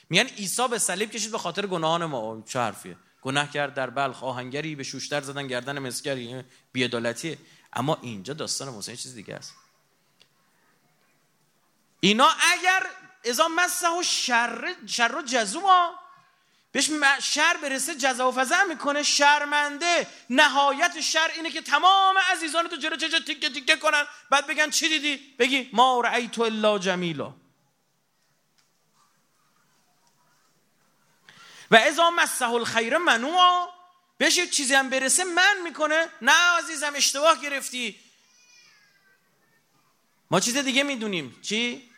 [0.09, 2.43] میگن عیسی به صلیب کشید به خاطر گناهان ما.
[2.47, 7.37] چه حرفیه؟ گناه کرد در بلخ آهنگری به شوشتر زدن گردن مسگری بیعدالتیه.
[7.73, 9.53] اما اینجا داستان موسی چیز دیگه است.
[11.99, 12.85] اینا اگر
[13.29, 15.99] ازا مسه و شر شر و جزوما
[16.71, 16.89] بهش
[17.21, 20.07] شر برسه جزا و فضا می‌کنه شرمنده.
[20.29, 24.03] نهایت شر اینه که تمام عزیزان تو جلو چه تیکه تیکه کنن.
[24.29, 27.33] بعد بگن چی دیدی؟ بگی ما رأیت الا جمیلا.
[31.71, 33.67] و ازا مسه الخیر منوعا
[34.17, 36.07] بهش یک چیزی هم برسه من می‌کنه.
[36.21, 37.99] نه عزیزم اشتباه گرفتی.
[40.31, 41.41] ما چیز دیگه می‌دونیم.
[41.41, 41.91] چی؟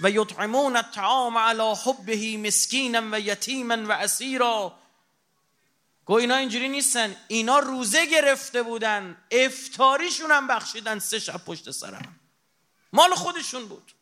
[0.00, 4.78] و یطعمون الطعام علی حبه مسکینا و یتیما و اسیرا.
[6.04, 7.16] گو اینا اینجوری نیستن.
[7.28, 9.24] اینا روزه گرفته بودن.
[9.30, 12.20] افتاریشون هم بخشیدن سه شب پشت سرم
[12.92, 13.92] مال خودشون بود.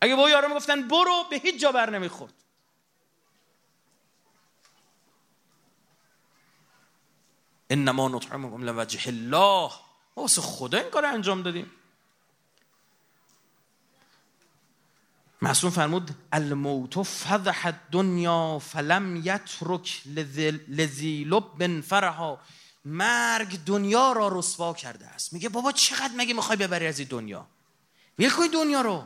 [0.00, 2.37] اگه با یارو می‌گفتن برو به هیچ جا بر نمی‌خورد.
[7.70, 9.70] انما نطعمكم لوجه الله.
[10.16, 11.70] واسه خدا این کار انجام دادیم.
[15.42, 20.02] معصوم فرمود الموت فضح الدنیا فلم یترک
[20.68, 22.38] لذی لب فرحا
[22.84, 25.32] مرگ دنیا را رسوا کرده است.
[25.32, 27.46] میگه بابا چقدر مگه می‌خوای ببری از این دنیا؟
[28.18, 29.04] ویل دنیا رو.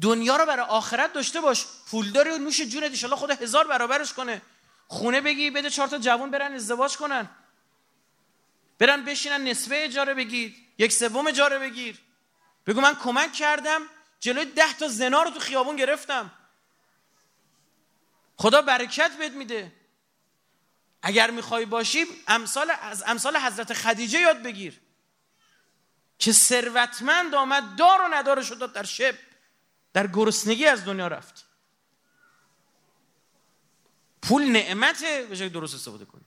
[0.00, 1.66] دنیا رو برای آخرت داشته باش.
[1.90, 4.42] پول داری و نوش جونت ان خدا هزار برابرش کنه.
[4.88, 7.28] خونه بگی بده چهار تا جوان برن ازدواج کنن.
[8.78, 11.98] برن بشینن نصفه اجاره بگیر یک سوم اجاره بگیر.
[12.66, 13.82] بگو من کمک کردم
[14.20, 16.30] جلوی ده تا زنا رو تو خیابون گرفتم.
[18.36, 19.72] خدا برکت بهت میده.
[21.02, 24.80] اگر می‌خوای باشی امثال از امثال حضرت خدیجه یاد بگیر.
[26.18, 29.14] که ثروتمند آمد دار و ندار شد در شب
[29.92, 31.45] در گرسنگی از دنیا رفت.
[34.26, 36.24] پول نعمته به درست استفاده کنی.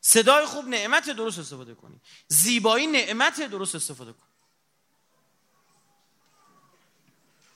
[0.00, 2.00] صدای خوب نعمت درست استفاده کنی.
[2.28, 4.28] زیبایی نعمت درست استفاده کنی.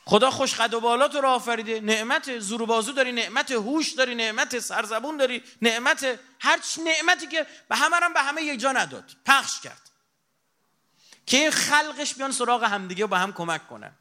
[0.04, 1.80] خدا خوش قد و بالا تو رو آفریده.
[1.80, 7.76] نعمت زور بازو داری نعمت هوش داری نعمت سرزبون داری نعمت هر نعمتی که به
[7.76, 9.10] همه هم به همه یک جا نداد.
[9.26, 9.90] پخش کرد.
[11.26, 13.92] که خلقش بیان سراغ همدیگه و به هم کمک کنن.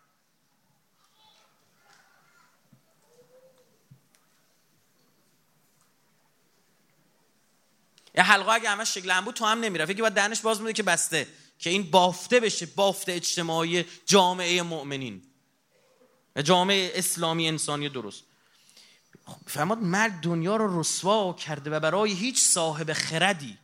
[8.17, 9.95] یه حلقه اگه همش شکل بود تو هم نمی‌رفت.
[9.95, 11.27] که باید دهنش باز میده که بسته
[11.60, 15.21] که این بافته بشه بافته اجتماعی جامعه مؤمنین.
[16.43, 18.23] جامعه اسلامی انسانی درست.
[19.47, 23.58] فرماد مرد دنیا رو رسوا کرده و برای هیچ صاحب خردی.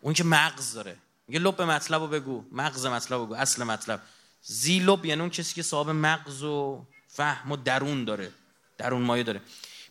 [0.00, 0.96] اون که مغز داره.
[1.28, 2.44] میگه لب مطلب رو بگو.
[2.52, 3.34] مغز مطلب بگو.
[3.34, 4.02] اصل مطلب.
[4.42, 8.32] زی لب یعنی اون کسی که صاحب مغز و فهم و درون داره.
[8.78, 9.40] درون مایه داره.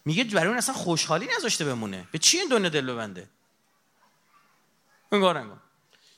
[0.09, 2.07] میگه برای اون اصلا خوشحالی نذاشته بمونه.
[2.11, 3.29] به چی این دنیا دل ببنده؟
[5.11, 5.57] انگار انگار.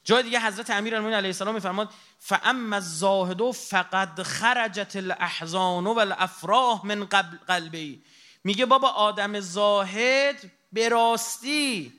[0.04, 1.90] جای دیگه حضرت امیر المومنین علیه السلام میفرماد
[2.20, 8.04] فاما الزاهد فقد خرجت الاحزان والافراح من قبل قلبی.
[8.44, 11.94] میگه بابا آدم زاهد به راستی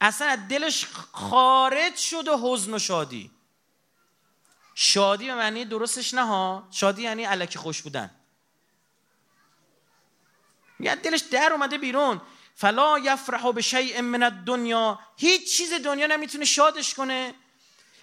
[0.00, 3.30] اصلا از دلش خارج شد و حزن و شادی.
[4.74, 6.68] شادی به معنی درستش نه ها.
[6.70, 8.10] شادی یعنی علکی خوش بودن.
[10.78, 12.20] میگه دلش در اومده بیرون.
[12.54, 14.98] فلا یفرح به شیء من الدنیا.
[15.16, 17.34] هیچ چیز دنیا نمی‌تونه شادش کنه.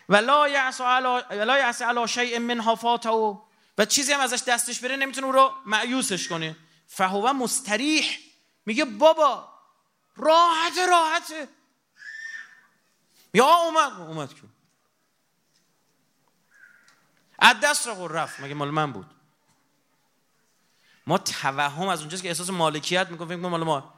[0.09, 3.09] ولا یعص علی ولا یعص علی شیء فاته
[3.77, 6.55] و چیزی هم ازش دستش بره نمی‌تونه او رو معیوسش کنه.
[6.87, 8.17] فهو مستریح.
[8.65, 9.49] میگه بابا
[10.17, 11.47] راحت راحته
[13.33, 14.41] یا اومد اومد که.
[17.39, 18.39] از دست رو رفت.
[18.39, 19.14] مگه مال من بود؟
[21.07, 23.93] ما توهم از اونجاست که احساس مالکیت می‌کنیم فکر مال ما.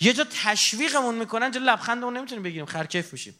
[0.00, 3.34] یه جا تشویقمون می‌کنن جا لبخندمون نمی‌تونیم بگیریم خرکف میشیم.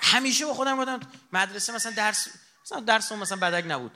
[0.00, 1.00] همیشه با خودم بودم
[1.32, 2.28] مدرسه مثلا درس
[2.64, 3.92] مثلا درس مثلا بدک نبود.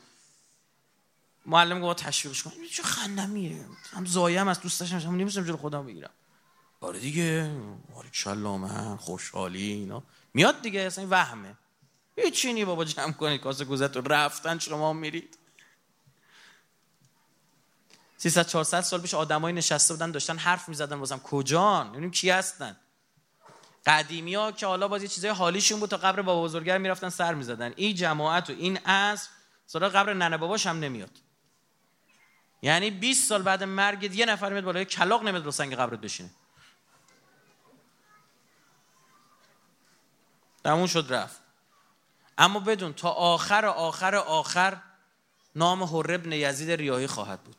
[1.46, 2.52] معلم گفت تشویقش کن.
[2.72, 6.10] چه خندمیه؟ هم زایم از دوست داشتم هم نمیستم جلو خودم بگیرم.
[6.80, 7.50] آره دیگه
[7.94, 10.02] آره من خوشحالی اینا.
[10.34, 11.56] میاد دیگه اصلا وهمه.
[12.24, 15.38] هیچی نی بابا جمع کنید کاسه گوزت رو رفتن شما میرید.
[18.16, 22.76] 300 400 سال پیش آدمایی نشسته بودن داشتن حرف می‌زدن بازم کجان؟ ببینیم کی هستن؟
[23.86, 27.34] قدیمی ها که حالا باز یه چیزای حالیشون بود تا قبر بابا بزرگتر می‌رفتن سر
[27.34, 27.72] می‌زدن.
[27.76, 29.28] این جماعت و این از
[29.66, 31.10] سراغ قبر ننه باباش هم نمیاد.
[32.62, 36.30] یعنی 20 سال بعد مرگ یه نفر میاد بالای کلاق نمیاد رو سنگ قبرت بشینه.
[40.64, 41.39] تموم شد رفت.
[42.40, 44.76] اما بدون تا آخر آخر آخر
[45.56, 47.56] نام حر ابن یزید ریاهی خواهد بود.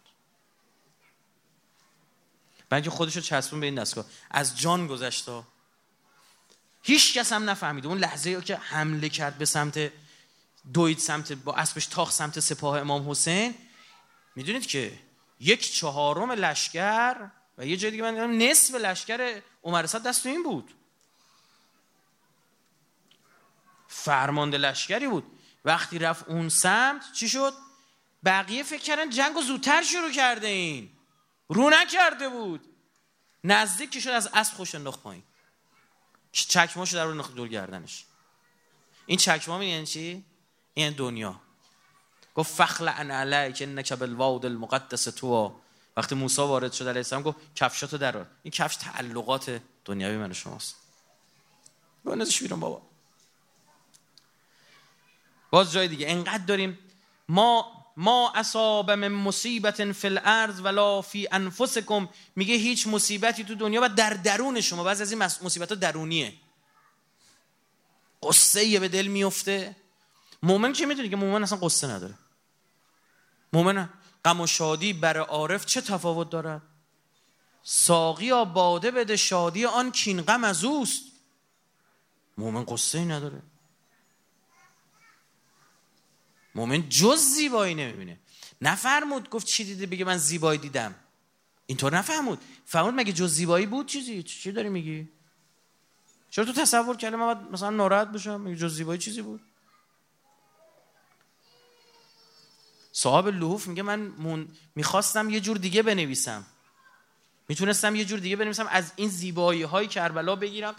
[2.70, 4.06] بلکه خودش رو چسبون به این دستگاه.
[4.32, 5.30] از جان گذشت
[6.84, 9.92] هیچ کس هم نفهمید اون لحظه که حمله کرد به سمت
[10.74, 13.56] دوید سمت با اسبش تاخ سمت سپاه امام حسین.
[14.36, 15.00] می‌دونید که
[15.40, 20.74] یک چهارم لشکر و یه جای دیگه من نصف لشکر عمر دست این بود.
[23.92, 25.24] فرمانده لشکری بود.
[25.66, 27.54] وقتی رفت اون سمت چی شد؟
[28.26, 30.90] بقیه فکر کردن جنگ رو زودتر شروع کرده این.
[31.50, 32.62] رو نکرده بود.
[33.44, 35.24] نزدیک شد از اسب خوش انداخت پایین.
[36.32, 38.06] چکماشو در رو دور گردنش.
[39.06, 40.26] این چکما یعنی چی؟
[40.74, 41.42] این دنیا.
[42.36, 45.62] گفت فخل ان علیک انک بالواد المقدس تو.
[45.98, 50.76] وقتی موسی وارد شد علیه السلام گفت کفشاتو درار این کفش تعلقات دنیوی من شماست.
[52.06, 52.91] بنزش بیرون بابا.
[55.52, 56.10] باز جای دیگه.
[56.10, 56.80] انقدر داریم.
[57.30, 62.10] ما ما اصاب من مصیبت فی الارض ولا فی انفسکم.
[62.36, 64.84] میگه هیچ مصیبتی تو دنیا و در درون شما.
[64.84, 66.34] بعضی از این مصیبت ها درونیه.
[68.24, 69.76] قصه به دل میفته.
[70.44, 72.14] مومن چه می‌دونی که مومن اصلا قصه نداره.
[73.54, 73.90] مومن
[74.26, 76.62] غم و شادی بر عارف چه تفاوت دارد؟
[77.64, 81.04] ساقی باده بده شادی آن کین غم از اوست.
[82.38, 83.42] مومن قصه نداره.
[86.56, 88.20] مومن جز زیبایی نمی‌بینه.
[88.62, 90.96] نفرمود گفت چی دیده؟ بگه من زیبایی دیدم.
[91.66, 92.42] اینطور نفهمود.
[92.66, 95.10] فهمود مگه جز زیبایی بود؟ چیزی؟ چی داری میگی؟
[96.30, 99.42] چرا تو تصور کردی من مثلا ناراحت بشم؟ مگه جز زیبایی چیزی بود؟
[102.92, 104.48] صاحب لحوف میگه من مون...
[104.76, 106.46] می‌خواستم یه جور دیگه بنویسم.
[107.48, 110.76] می‌تونستم یه جور دیگه بنویسم از این زیبایی های کربلا بگیرم.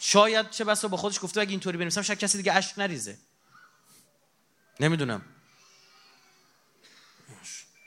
[0.00, 3.18] شاید چه بسا با خودش گفته اگه اینطوری بنویسم شاید کسی دیگه اشک نریزه.
[4.80, 5.22] نمی‌دونم.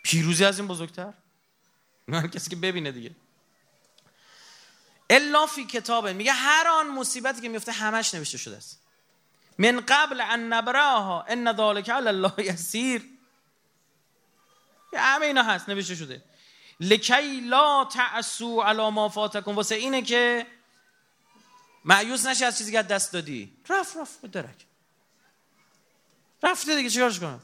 [0.04, 1.14] پیروزی از این بزرگتر؟
[2.12, 3.16] هر کسی که ببینه دیگه.
[5.10, 8.82] الا فی کتابه میگه هر آن مصیبتی که میفته همش نوشته شده است.
[9.58, 13.04] من قبل ان نبراها ان ذلک علی الله یسیر.
[14.94, 16.24] همه اینا هست نوشته شده.
[16.80, 19.56] لکی لا تعسو علی ما فاتکم.
[19.56, 20.48] واسه اینه که
[21.86, 23.58] معیوس نشی از چیزی که دست دادی.
[23.70, 24.66] رفت به درک.
[26.44, 27.42] رفته دیگه چیکارش کنم؟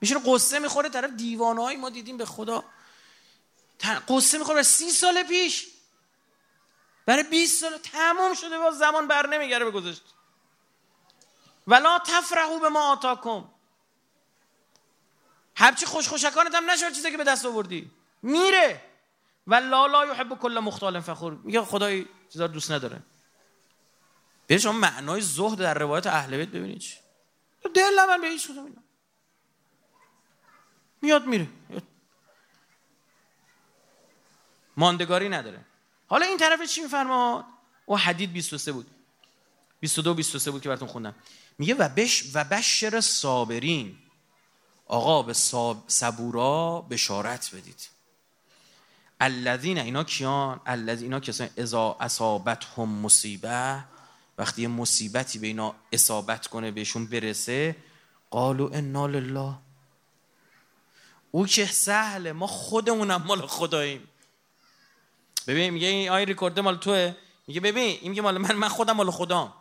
[0.00, 2.64] میشه قصه می‌خوره طرف دیوانه ما دیدیم به خدا.
[4.08, 5.66] قصه می‌خوره سی سال پیش.
[7.06, 9.94] برای 20 سال تمام شده و زمان بر نمیگره به
[11.66, 13.48] ولا تفرحو به ما آتاکم.
[15.56, 17.90] هرچی خوش خوشکانت هم نشد چیزی که به دست آوردی.
[18.22, 18.82] میره.
[19.46, 21.34] و لا لا یحب کل مختال فخور.
[21.34, 23.02] میگه خدای چیزا دوست نداره.
[24.46, 27.01] به شما معنای زهد در روایت اهل بیت ببینید
[27.74, 28.82] دل من به هیچ کدوم
[31.02, 31.48] میاد میره.
[34.76, 35.64] ماندگاری نداره.
[36.08, 37.44] حالا این طرف چی میفرماد؟
[37.86, 38.86] او حدید 23 بود.
[39.80, 41.14] 22 23 بود که براتون خوندم.
[41.58, 43.98] میگه و بش و بشر صابرین.
[44.86, 45.32] آقا به
[45.86, 47.88] صبورا بشارت بدید.
[49.20, 53.84] الذین اینا کیان؟ الذین اینا کسان اذا اصابتهم مصیبه
[54.38, 57.76] وقتی یه مصیبتی به اینا اصابت کنه بهشون برسه
[58.30, 59.54] قالو انا لله.
[61.30, 64.08] او که سهله ما خودمونم مال خداییم.
[65.46, 67.14] ببین میگه این آی ریکورد مال توه.
[67.46, 69.52] میگه ببین این میگه مال من من خودم مال خدام.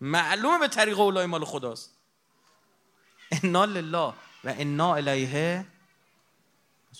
[0.00, 1.90] معلومه به طریق اولای مال خداست.
[3.30, 4.12] انا لله
[4.44, 5.66] و انا الیه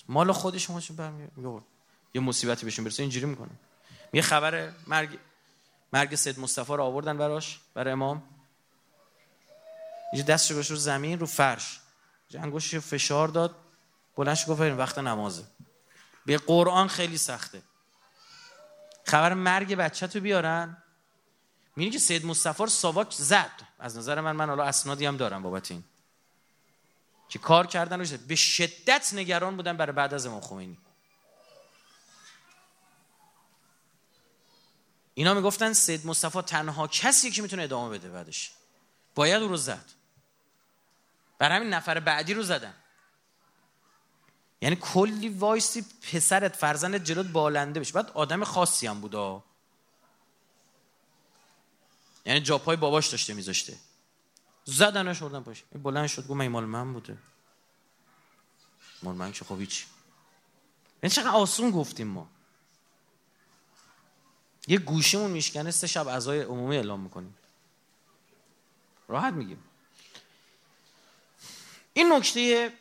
[0.07, 1.61] مال خود شما چون برمیگه
[2.13, 3.49] یه مصیبتی بهشون برسه اینجوری می‌کنه.
[4.13, 5.19] یه خبر مرگ
[5.93, 8.23] مرگ سید مصطفی رو آوردن براش برای امام.
[10.13, 11.79] یه دستش گوش رو زمین رو فرش.
[12.33, 13.55] انگوشش فشار داد.
[14.15, 15.43] بلندش گفت وقت نمازه.
[16.25, 17.61] به قرآن خیلی سخته.
[19.03, 20.77] خبر مرگ بچه تو بیارن.
[21.75, 23.51] می‌بینی که سید مصطفی رو ساواک زد.
[23.79, 25.83] از نظر من من حالا اسنادی هم دارم بابت این.
[27.29, 30.77] که کار کردن رو به شدت نگران بودن برای بعد از امام خمینی.
[35.19, 38.51] اینا می‌گفتن سید مصطفی تنها کسی که می‌تونه ادامه بده بعدش.
[39.15, 39.85] باید او رو زد.
[41.37, 42.73] برای همین نفر بعدی رو زدن.
[44.61, 47.93] یعنی کلی وایسی پسرت فرزندت جلوت بالنده بشه.
[47.93, 49.43] بعد آدم خاصی هم بودا
[52.25, 53.77] یعنی جاپای باباش داشته میذاشته.
[54.63, 57.17] زدنش باشه این بلند شد گفت مال من بوده.
[59.03, 59.85] مال من که خب هیچ
[61.03, 62.29] یعنی چقدر آسون گفتیم ما.
[64.69, 67.37] یه گوشمون میشکنه سه شب اعضای عمومی اعلام می‌کنیم.
[69.07, 69.63] راحت میگیم.
[71.93, 72.73] این نکته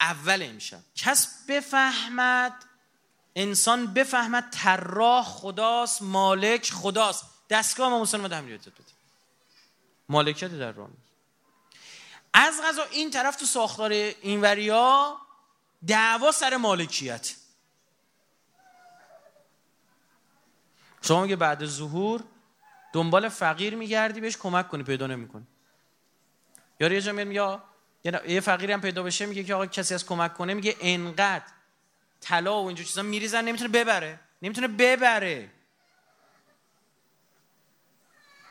[0.00, 0.80] اول امشب.
[0.96, 2.64] کس بفهمد
[3.36, 7.24] انسان بفهمد طراح خداست مالک خداست.
[7.50, 8.70] دستگاه ما مسلمان ده بده
[10.08, 10.88] مالکیت در راه
[12.34, 15.16] از غذا این طرف تو ساختار اینوریا
[15.86, 17.34] دعوا سر مالکیت.
[21.04, 22.24] شما میگه بعد ظهور
[22.92, 25.46] دنبال فقیر میگردی بهش کمک کنی پیدا نمی‌کنی.
[26.80, 27.62] یا یه جا میاد
[28.28, 31.44] یه فقیری هم پیدا بشه میگه که آقا کسی از کمک کنه میگه انقدر
[32.20, 34.20] طلا و اینجور چیزا میریزن نمی‌تونه ببره.
[34.42, 35.50] نمی‌تونه ببره.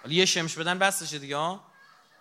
[0.02, 1.64] حالا یه شمش بدن بستشه دیگه ها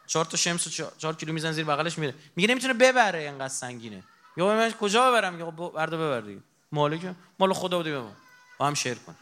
[0.06, 2.14] چهار تا شمس و چهار کیلو میزن زیر بغلش میره.
[2.36, 4.02] میگه نمی‌تونه ببره اینقدر سنگینه.
[4.36, 6.40] یا من کجا ببرم؟ میگه بردا ببر دیگه.
[6.72, 8.12] مالک مال خدا بوده بابا
[8.58, 9.16] با هم شیر کن.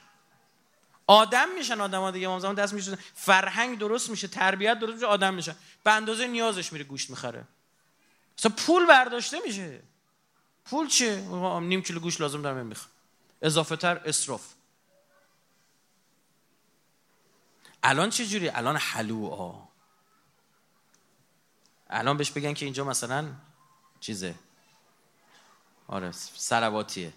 [1.10, 5.56] آدم میشن آدم دیگه ما دست میشه فرهنگ درست میشه تربیت درست میشه آدم میشن.
[5.84, 7.44] به اندازه نیازش میره گوشت می‌خره.
[8.38, 9.82] اصلا پول برداشته میشه.
[10.64, 11.16] پول چه
[11.60, 12.90] نیم کیلو گوش لازم دارم می‌خوام
[13.42, 14.54] اضافه تر اسراف.
[17.82, 19.54] الان چه جوری؟ الان حلوعا.
[21.90, 23.32] الان بهش بگن که اینجا مثلا
[24.00, 24.34] چیزه؟
[25.88, 27.12] آره سلواتیه.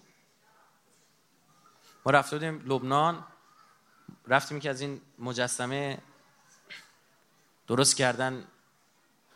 [2.06, 3.24] ما رفته بودیم لبنان.
[4.28, 5.98] رفتیم که از این مجسمه
[7.66, 8.44] درست کردن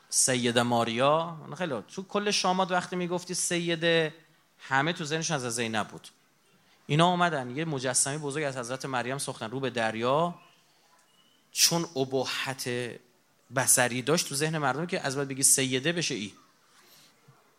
[0.09, 1.37] سید ماریا.
[1.59, 4.13] خیلی تو کل شامات وقتی می‌گفتی سید
[4.59, 6.09] همه تو ذهنشون از زینب بود
[6.87, 7.57] اینا اومدن.
[7.57, 10.35] یه مجسمه بزرگ از حضرت مریم ساختن رو به دریا.
[11.53, 12.71] چون ابهت
[13.57, 16.33] بسری داشت تو ذهن مردم که از باید بگی سیده بشه ای.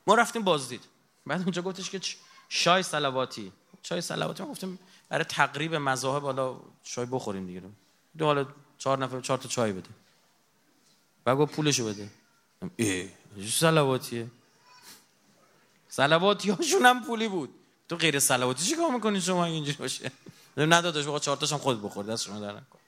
[0.07, 0.82] ما رفتیم بازدید.
[1.25, 2.01] بعد اونجا گفتش که
[2.49, 3.51] شای سلواتی
[3.84, 4.80] چای سلواتی ما گفتیم
[5.10, 7.62] برای تقریب مذاهب حالا چای بخوریم دیگه.
[8.18, 8.45] دو حالا
[8.78, 9.89] چهار نفر چهار تا چای بده.
[11.24, 12.10] بعد گفت پولشو بده.
[12.76, 13.10] ای
[13.49, 14.28] سلواتیه
[15.89, 17.55] سلواتی هاشون هم پولی بود.
[17.89, 20.12] تو غیر سلواتی چی کار می‌کنی شما اینجوری باشه؟
[20.57, 22.80] نداداش بخواه چهار تاشم خود بخور دست شما در نکن.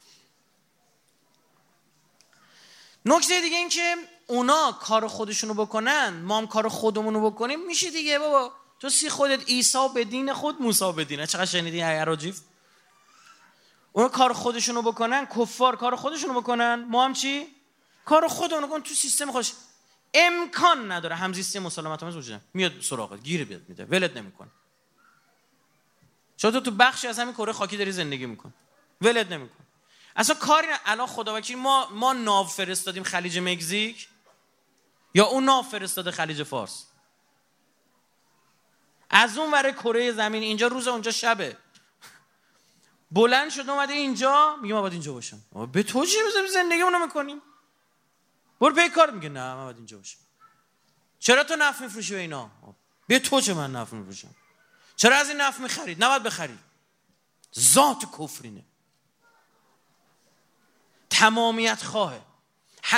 [3.06, 3.96] نکته دیگه این که
[4.28, 8.52] اونا کار خودشونو بکنن ما هم کار خودمونو بکنیم میشه دیگه بابا.
[8.82, 12.42] تو سی خودت ایسا به دین خود موسا به دینه چقدر شنیدی عراجیف
[13.92, 16.86] اونا کار خودشونو بکنن کفار کار خودشونو بکنن.
[16.90, 17.48] ما هم چی؟
[18.06, 19.52] کار خودمون کن تو سیستم خوش
[20.14, 23.86] امکان نداره همزیستی مسالمت آمیز وجود میاد سراغت گیر بیاد میده.
[23.86, 24.50] ولت نمی‌کنه
[26.38, 28.54] چون تو تو بخشی از همین کره خاکی داری زندگی میکن
[29.02, 29.64] ولت نمیکن.
[30.16, 30.80] اصلا کاری نه.
[30.86, 34.08] الان خدا وکیل ما ما ناو فرستادیم خلیج مکزیک؟
[35.14, 36.86] یا اون ناو فرستاده خلیج فارس؟
[39.12, 40.44] از اون ور کره زمین.
[40.44, 41.58] اینجا روز اونجا شبه.
[43.12, 44.56] بلند شد اومده اینجا.
[44.62, 45.42] میگه ما باید اینجا باشم
[45.72, 46.18] به تو چی
[46.54, 47.42] زندگی اونو می‌کنیم؟
[48.60, 49.12] برو پی کار.
[49.12, 50.18] میگه نه من باید اینجا باشم
[51.20, 52.52] چرا تو نفت میفروشی به اینا؟
[53.08, 54.36] به تو چه من نفت میفروشم؟
[54.96, 56.60] چرا از این نفت می‌خرید؟ نباید بخرید.
[57.60, 58.64] ذات کفرینه.
[61.10, 62.26] تمامیت خواه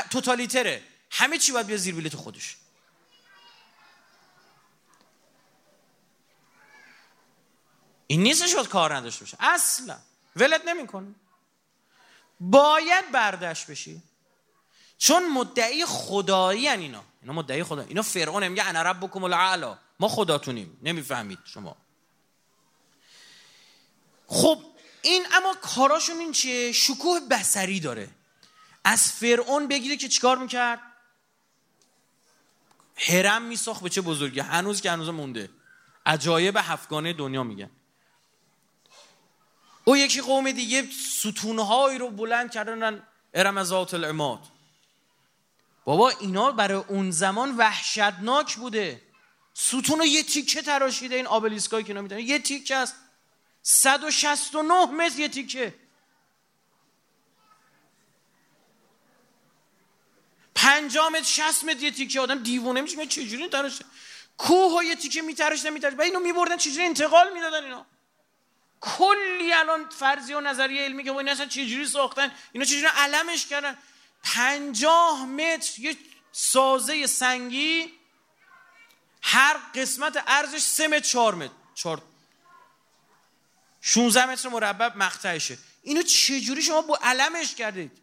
[0.10, 0.84] توتالیتره.
[1.12, 2.58] همه چی باید بیا زیر بیلت خودش.
[8.08, 9.38] این نیستش باید کار نداشته باشه.
[9.40, 9.98] اصلا.
[10.36, 11.16] ولت نمی‌کنه.
[12.40, 14.02] باید برداشت بشی.
[14.98, 17.04] چون مدعی خدایی هن اینا.
[17.22, 17.82] اینا مدعی خدا.
[17.82, 20.80] اینا فرعون میگه انا ربکم الاعلا ما خداتونیم.
[20.84, 21.78] نمی‌فهمید شما.
[24.28, 24.64] خب
[25.02, 28.10] این اما کاراشون این چیه؟ شکوه بسری داره.
[28.84, 30.80] از فرعون بگیره که چیکار می‌کرد؟
[32.96, 35.50] هرم میساخت به چه بزرگی؟ هنوز که هنوز مونده.
[36.06, 37.70] عجایب هفتگانه دنیا میگن.
[39.86, 43.04] او یکی قوم دیگه ستونهایی رو بلند کردن
[43.34, 44.40] ارم ذات العماد.
[45.86, 49.02] بابا اینا برای اون زمان وحشتناک بوده.
[49.54, 52.96] ستون رو یه تیکه تراشیده این آبلیسکایی که نمی‌دونن یه تیکه است.
[53.62, 55.74] 169 متر یه تیکه.
[60.56, 62.22] پنجاه متر شست متر یه تیکه.
[62.22, 63.06] آدم دیوونه میشه.
[63.06, 63.86] چجوری تراشه
[64.38, 67.86] کوه و یه تیکه میترش نمیترش و اینو میبردن چجوری انتقال می‌دادن اینا؟
[68.84, 73.78] کلی الان فرضی و نظریه علمی که این اصلا چجوری ساختن؟ اینا چجوری علمش کردن؟
[74.24, 75.98] پنجاه متر یه
[76.32, 77.94] سازه سنگی
[79.22, 82.02] هر قسمت ارزش سه متر چهار متر چهار
[83.82, 85.58] 16 متر مربع مقطعشه.
[85.84, 88.02] اینو چجوری شما با علمش کردید؟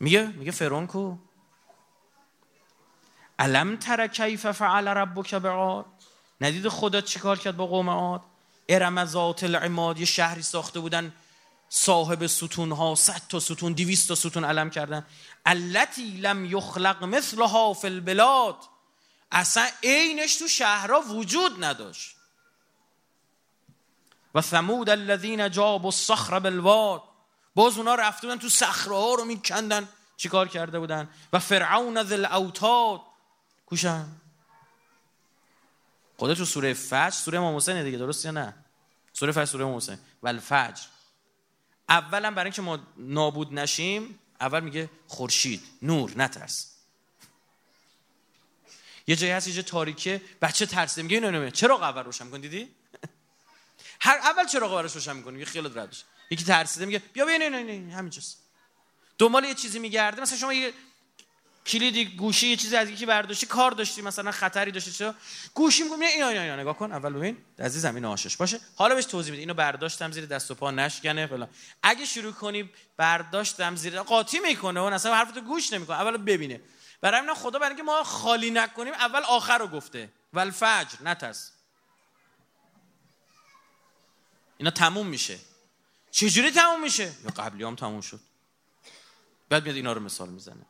[0.00, 1.16] میگه میگه فرعون کو
[3.38, 5.95] علم تر کیف فعل ربک بعاد؟
[6.40, 8.22] ندید خدا چیکار کرد با قوم عاد؟
[8.68, 11.12] ارم ذات العماد یه شهری ساخته بودن
[11.68, 15.06] صاحب ستون ها صد تا ستون دویست تا ستون علم کردن.
[15.46, 18.56] التی لم یخلق مثلها فی البلاد.
[19.32, 22.16] اصلا عینش تو شهرها وجود نداشت.
[24.34, 27.02] و ثمود الذین جابوا الصخر بالواد.
[27.54, 29.88] باز اونا رفته بودن تو صخره ها رو میکندن.
[30.16, 33.00] چیکار کرده بودن؟ و فرعون ذل اوتاد
[33.66, 34.06] کوشن.
[36.18, 38.54] خدا تو سوره فجر سوره امام حسین دیگه درست یا نه؟
[39.12, 39.98] سوره فجر سوره امام حسین.
[40.22, 40.82] و الفجر
[41.88, 46.72] اولا برای اینکه ما نابود نشیم اول میگه خورشید نور نترس.
[49.06, 52.40] یه جایی هست یه جای تاریکه بچه ترسیده میگه اینو نمیه چرا اول روشن کن
[52.40, 52.68] دیدی؟
[54.06, 55.96] هر اول چرا براش روشن می‌کنی؟ میگه خیالت رد
[56.30, 58.38] یکی ترسیده میگه بیا بیا نه نه همینجاست.
[59.18, 60.72] دنبال یه چیزی میگرده مثلا شما یه
[61.66, 65.14] کلیدی گوشی یه چیزی از یکی برداشتی کار داشتی مثلا خطری داشتی چرا؟
[65.54, 66.92] گوشی میگم اینا اینا اینا نگاه کن.
[66.92, 68.60] اول ببین عزیزم اینو آشش باشه.
[68.76, 71.48] حالا بهش توضیح میده اینو برداشتم زیر دست و پا نشکنه فلان.
[71.82, 75.96] اگه شروع کنی برداشتم زیر قاطی می‌کنه اون اصلا حرفتو گوش نمی‌کنه.
[75.96, 76.60] اول ببینه.
[77.00, 80.12] برای همین خدا برای اینکه ما خالی نکنیم اول آخر رو گفته.
[80.32, 81.52] ول فجر نترس
[84.58, 85.38] اینا تموم میشه.
[86.10, 88.20] چجوری تموم میشه؟ یا قبلی هم تموم شد.
[89.48, 90.66] بعد میاد اینا رو مثال می‌زنه.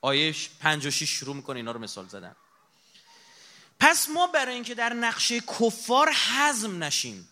[0.00, 2.36] آیه 5 و 6 شروع می‌کنه اینا رو مثال زدن.
[3.80, 7.28] پس ما برای اینکه در نقشه کفار حزم نشیم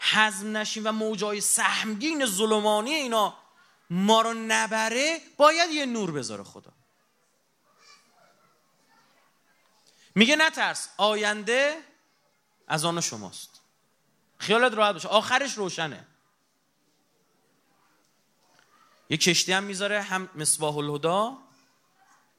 [0.00, 3.36] حزم نشیم و موجای سهمگین ظلمانی اینا
[3.90, 6.72] ما رو نبره باید یه نور بذاره خدا.
[10.14, 11.82] میگه نترس آینده
[12.68, 13.60] از آن شماست.
[14.38, 16.06] خیالت راحت باشه آخرش روشنه.
[19.10, 21.38] یه کشتی هم می‌ذاره هم مصباح الهدا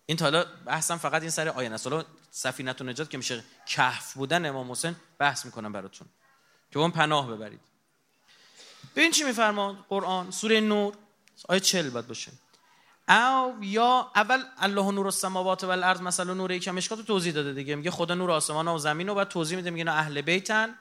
[0.05, 1.87] این حالا بحثم فقط این سر آینه است.
[1.87, 6.07] حالا سفینت و نجات که میشه کهف بودن امام حسین بحث می‌کنم براتون.
[6.71, 7.59] که اون پناه ببرید.
[8.95, 10.93] ببین چی میفرماد قرآن؟ سوره نور
[11.47, 12.31] آیه 40 باید باشه.
[13.09, 17.53] او یا اول الله نور السماوات و الارض مثلا نور یک مشکات رو توضیح داده
[17.53, 17.75] دیگه.
[17.75, 19.69] میگه خدا نور آسمان و زمین رو بعد توضیح میده.
[19.69, 20.75] میگه اهل بیتن.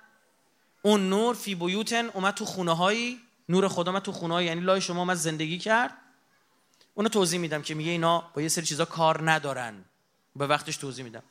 [0.82, 4.80] اون نور فی بیوتن اومد تو خونه هایی نور خدا اومد تو خونه یعنی لای
[4.80, 5.96] شما اومد زندگی کرد.
[6.94, 9.84] اونو توضیح میدم که میگه اینا با یه سری چیزا کار ندارن.
[10.36, 11.22] به وقتش توضیح میدم.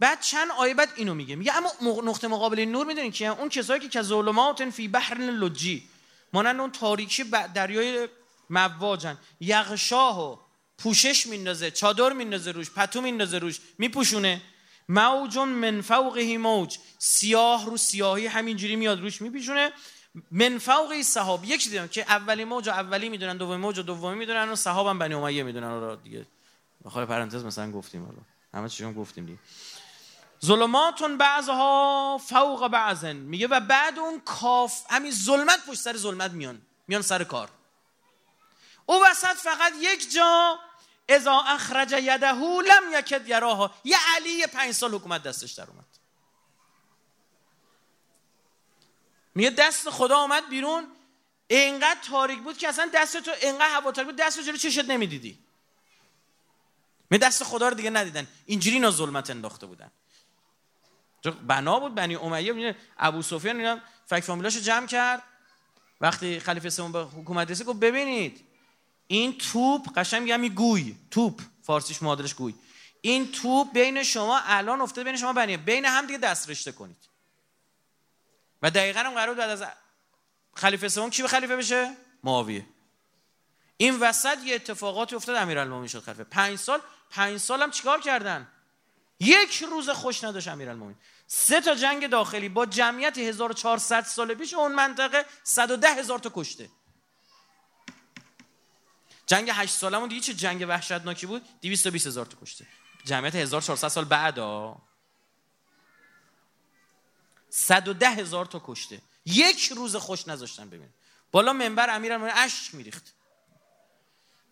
[0.00, 1.36] بعد چند آیه بعد اینو میگه.
[1.36, 1.70] میگه اما
[2.04, 5.88] نقطه مقابل نور می‌دونین که اون کسایی که که ظلمات فی بحر لجی.
[6.32, 7.24] مانند اون تاریکی
[7.54, 8.08] دریای
[8.50, 9.18] مواجن.
[9.40, 10.36] یغشاه و
[10.78, 14.42] پوشش میندازه چادر میندازه روش پتو میندازه روش میپوشونه.
[14.88, 16.78] موج من فوقه موج.
[16.98, 19.72] سیاه رو سیاهی همینجوری میاد روش میپیشونه
[20.30, 21.44] من فوق صحاب.
[21.44, 24.86] یک چیزی که اولی موج و اولی می‌دونن دومی موج و دومی می‌دونن و صحاب
[24.86, 25.80] هم بنی امیه می‌دونن.
[25.80, 26.26] رو دیگه
[26.84, 28.18] بخاطر پرانتز مثلا گفتیم حالا.
[28.54, 29.38] همه چیزو گفتیم دیگه.
[30.44, 33.16] ظلماتون بعضها فوق بعضن.
[33.16, 36.62] میگه و بعد اون کاف همین ظلمت پشت سر ظلمت میان.
[36.88, 37.48] میان سر کار.
[38.86, 40.58] او وسط فقط یک جا
[41.08, 43.70] اذا اخرج یده لم یکد یراها.
[43.84, 45.84] یه علی پنج سال حکومت دستش در اومد.
[49.34, 50.86] میگه دست خدا آمد بیرون.
[51.46, 55.38] اینقدر تاریک بود که اصلا دست تو اینقدر هوا تاریک بود دست جلو چشت نمی‌دیدی.
[57.10, 58.26] می دست خدا رو دیگه ندیدن.
[58.46, 59.90] اینجوری اینا ظلمت انداخته بودن.
[61.46, 65.22] بنا بود؟ بنی امیه میگه ابو سفیان اینا فک فامیلاشو جمع کرد.
[66.00, 68.44] وقتی خلیفه سوم به حکومت رسید گفت ببینید
[69.06, 72.54] این توپ قشنگ میگم گوی توپ فارسیش معادلش گوی.
[73.00, 77.11] این توپ بین شما الان افتاده بین شما بنیه بین هم دیگه دست رشته کنید.
[78.62, 79.64] و دقیقا هم قرار بعد از
[80.54, 82.66] خلیفه سوم کی به خلیفه بشه؟ معاویه.
[83.76, 86.24] این وسط یه اتفاقاتی افتاد امیرالمومنین شد خلیفه.
[86.24, 88.48] پنج سال پنج سال هم چیکار کردن؟
[89.20, 90.96] یک روز خوش نداشت امیرالمومنین.
[91.26, 96.68] سه تا جنگ داخلی با جمعیت 1400 سال پیش اون منطقه 110 هزار تا کشته.
[99.26, 102.66] جنگ 8 سالمون دیگه چه جنگ وحشتناکی بود؟ 220 هزار تا کشته.
[103.04, 104.82] جمعیت 1400 سال بعد ها
[107.54, 109.00] 110 هزار تا کشته.
[109.26, 110.88] یک روز خوش نذاشتن ببین.
[111.32, 113.12] بالا منبر امیرم اشک میریخت.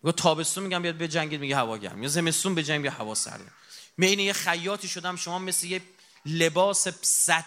[0.03, 2.03] گفت تابستون میگم بیاد به جنگید میگه هوا گرم.
[2.03, 3.51] یا زمستون به جنگ هوا سرده.
[3.97, 5.81] من یه خیاطی شدم شما مثل یه
[6.25, 7.45] لباس صد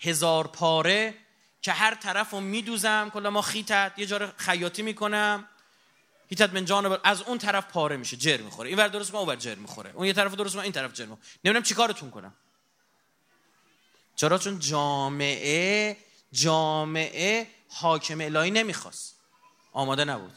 [0.00, 1.14] هزار پاره
[1.62, 3.10] که هر طرف رو میدوزم.
[3.14, 5.48] کلا ما خیتت یه جار خیاطی می‌کنم.
[6.28, 8.68] هیتت من جانب از اون طرف پاره میشه جر می‌خوره.
[8.68, 9.90] این ور درست اون ور جر می‌خوره.
[9.94, 11.26] اون یه طرف درست این طرف جر می‌خوره.
[11.44, 12.34] نمی‌دونم چیکارتون کنم.
[14.16, 15.96] چرا؟ چون جامعه
[16.32, 19.16] جامعه حاکم الهی نمی‌خواست.
[19.72, 20.32] آماده نبود.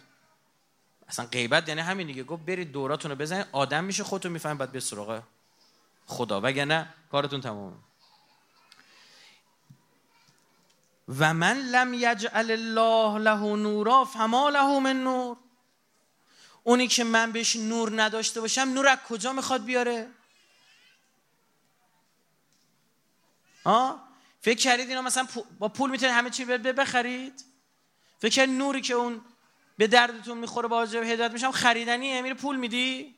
[1.07, 2.23] اصلا غیبت یعنی همین دیگه.
[2.23, 5.23] گفت برید دوراتون رو بزنید آدم میشه خودتون می‌فهمید بعد به سراغ
[6.05, 6.41] خدا.
[6.41, 7.83] وگرنه کارتون تمام
[11.19, 15.37] و من لم یجعل الله له نورا فما له من نور.
[16.63, 20.07] اونی که من بهش نور نداشته باشم نور از کجا می‌خواد بیاره؟
[24.41, 25.27] فکر کردید اینا مثلا
[25.59, 27.45] با پول می‌تونید همه چی بخرید؟
[28.19, 29.21] فکر کردید نوری که اون
[29.77, 33.15] به دردتون می‌خوره با هدایت میشم خریدنی میره پول میدی؟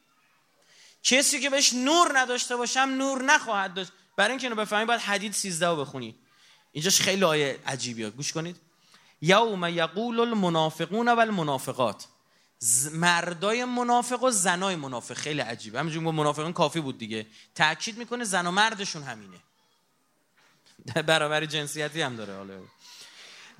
[1.03, 3.91] کسی که بهش نور نداشته باشم نور نخواهد داشت.
[4.17, 6.15] برای اینکه اینو بفهمید باید حدید 13 رو بخونی.
[6.71, 8.09] اینجاش خیلی آیه عجیبیه.
[8.09, 8.55] گوش کنید.
[9.21, 12.07] یوم یقول المنافقون و المنافقات
[12.93, 15.15] مردای منافق و زنای منافق.
[15.15, 15.79] خیلی عجیبه.
[15.79, 17.27] همینجوری منافقین کافی بود دیگه.
[17.55, 19.37] تاکید می‌کنه زن و مردشون همینه.
[21.07, 22.59] برابر جنسیتی هم داره حالا.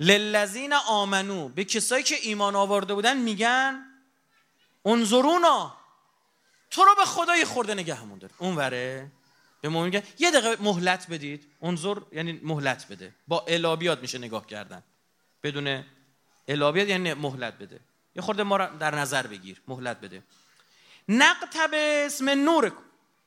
[0.00, 3.86] للذین آمنو به کسایی که ایمان آورده بودن میگن
[4.84, 5.76] انظرونا
[6.70, 8.34] تو رو به خدای خورده نگهمون داره.
[8.38, 9.10] اون وره
[9.60, 11.46] به ما میگه یه دقیقه مهلت بدید.
[11.62, 13.14] انظر یعنی مهلت بده.
[13.28, 14.82] با الابیات میشه نگاه کردن.
[15.42, 15.84] بدون
[16.48, 17.80] الابیات یعنی مهلت بده.
[18.16, 19.62] یه خورده ما در نظر بگیر.
[19.68, 20.22] مهلت بده.
[21.08, 22.72] نقطب اسم نور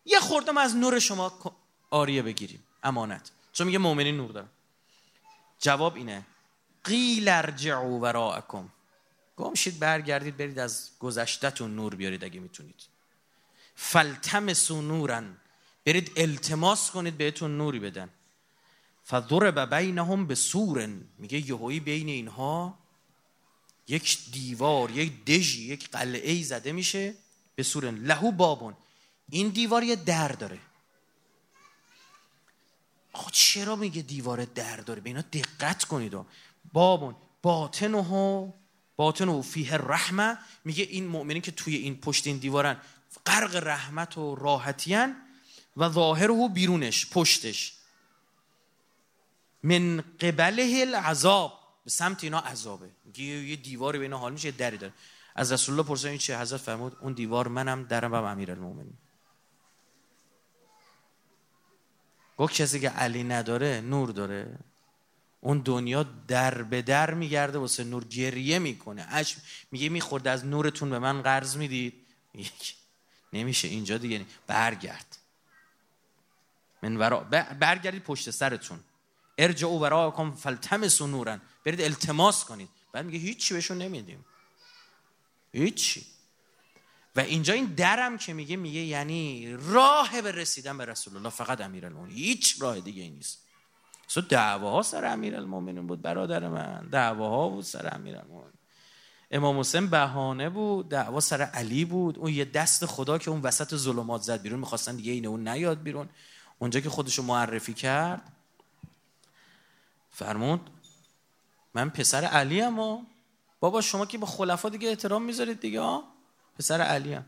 [0.05, 1.39] یه خورده ما از نور شما
[1.89, 2.63] آریه بگیریم.
[2.83, 3.31] امانت.
[3.55, 4.49] چون میگه مؤمنین نور دارن.
[5.59, 6.25] جواب اینه.
[6.83, 8.69] قیل ارجعوا وراءکم.
[9.37, 12.81] گمشید برگردید برید از گذشتهتون نور بیارید اگه می‌تونید.
[13.75, 15.37] فلتمسوا نورن.
[15.85, 18.09] برید التماس کنید بهتون نوری بدن.
[19.07, 22.77] فضرب بینهم به سورن میگه یهویی بین اینها
[23.87, 27.13] یک دیوار یک دژی یک قلعه ای زده میشه
[27.55, 28.73] به سورن لهو بابون.
[29.29, 30.59] این دیوار یه در داره.
[33.15, 36.13] آخه چرا میگه دیوار در داره؟ به اینا دقت کنید
[36.73, 38.51] بابون باطن و
[38.95, 40.37] باطن و فیه رحمه.
[40.65, 42.77] میگه این مؤمنین که توی این پشت این دیوارن
[43.25, 45.15] غرق رحمت و راحتیان
[45.77, 47.73] و ظاهر و بیرونش پشتش.
[49.63, 51.59] من قبله العذاب.
[51.83, 52.89] به سمت اینا عذابه.
[53.17, 54.93] یه دیواری بین حال میشه دری داره.
[55.35, 58.97] از رسول الله پرسید این چه؟ حضرت فرمود اون دیوار منم درم و امیرالمومنین
[62.37, 64.57] گفت کسی که علی نداره نور داره.
[65.41, 69.05] اون دنیا در به در میگرده واسه نور گریه می‌کنه.
[69.09, 69.35] اش
[69.71, 71.93] میگه می‌خورد از نورتون به من قرض می‌دید.
[73.33, 73.67] نمیشه.
[73.67, 75.17] اینجا دیگه برگرد.
[76.83, 77.19] من ورا
[77.59, 78.79] برگردید پشت سرتون.
[79.37, 81.37] ارجعوا وراءکم فلتمسوا نورا.
[81.65, 82.69] برید التماس کنید.
[82.91, 84.25] بعد میگه هیچی بهشون نمیدیم.
[85.53, 86.05] هیچی.
[87.15, 91.61] و اینجا این درم که میگه میگه یعنی راه به رسیدن به رسول الله فقط
[91.61, 92.15] امیرالمومنین.
[92.15, 93.45] هیچ راه دیگه ای نیست.
[94.07, 96.87] سو دعواها سر امیرالمومنین بود برادر من.
[96.91, 98.53] دعواها بود سر امیرالمومنین.
[99.31, 102.17] امام حسین بهانه بود دعوا سر علی بود.
[102.17, 105.83] اون یه دست خدا که اون وسط ظلمات زد بیرون می‌خواستن دیگه اینه اون نیاد
[105.83, 106.09] بیرون.
[106.59, 108.31] اونجا که خودشو معرفی کرد
[110.11, 110.69] فرمود
[111.73, 113.05] من پسر علی اما
[113.59, 115.81] بابا شما که به خلفا دیگه احترام می‌ذارید دیگه
[116.57, 117.25] پسر علی هم.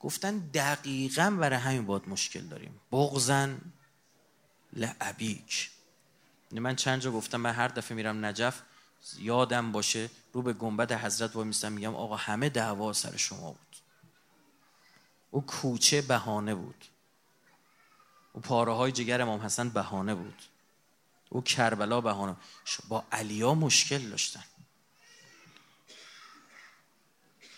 [0.00, 2.80] گفتن دقیقا برای همین باد مشکل داریم.
[2.92, 3.60] بغزن
[4.72, 5.70] لعبیک.
[6.50, 8.62] یعنی من چند جا گفتم من هر دفعه میرم نجف
[9.18, 13.76] یادم باشه رو به گنبد حضرت وای میستم میگم آقا همه دعوا سر شما بود.
[15.30, 16.84] او کوچه بهانه بود.
[18.32, 20.42] او پاره های جگر امام حسن بهانه بود.
[21.28, 22.36] او کربلا بهانه
[22.88, 24.44] با علیا مشکل داشتن.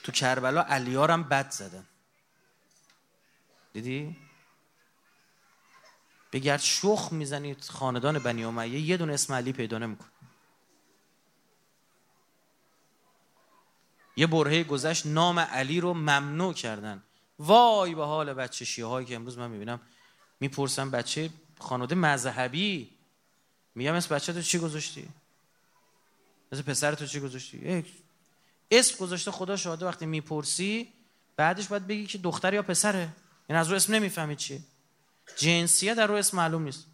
[0.03, 1.87] تو کربلا علیارم بد زدن
[3.73, 4.17] دیدی؟
[6.33, 10.07] بگرد شخ می‌زنید خاندان بنی امیه یه دونه اسم علی پیدا نمیکن
[14.17, 17.03] یه برهه گذشت نام علی رو ممنوع کردن.
[17.39, 19.81] وای به حال بچه شیعه هایی که امروز من می‌بینم
[20.41, 22.91] می‌پرسم بچه خانواده مذهبی؟
[23.75, 25.09] میگم اسم بچه تو چی گذاشتی؟
[26.53, 27.85] اسم پسر تو چی گذاشتی؟
[28.73, 30.93] اسم گذاشته خدا شاهده وقتی می‌پرسی
[31.37, 33.09] بعدش باید بگی که دختر یا پسره.
[33.49, 34.61] یعنی از رو اسم نمی‌فهمید چیه
[35.37, 36.87] جنسیت در رو اسم معلوم نیست.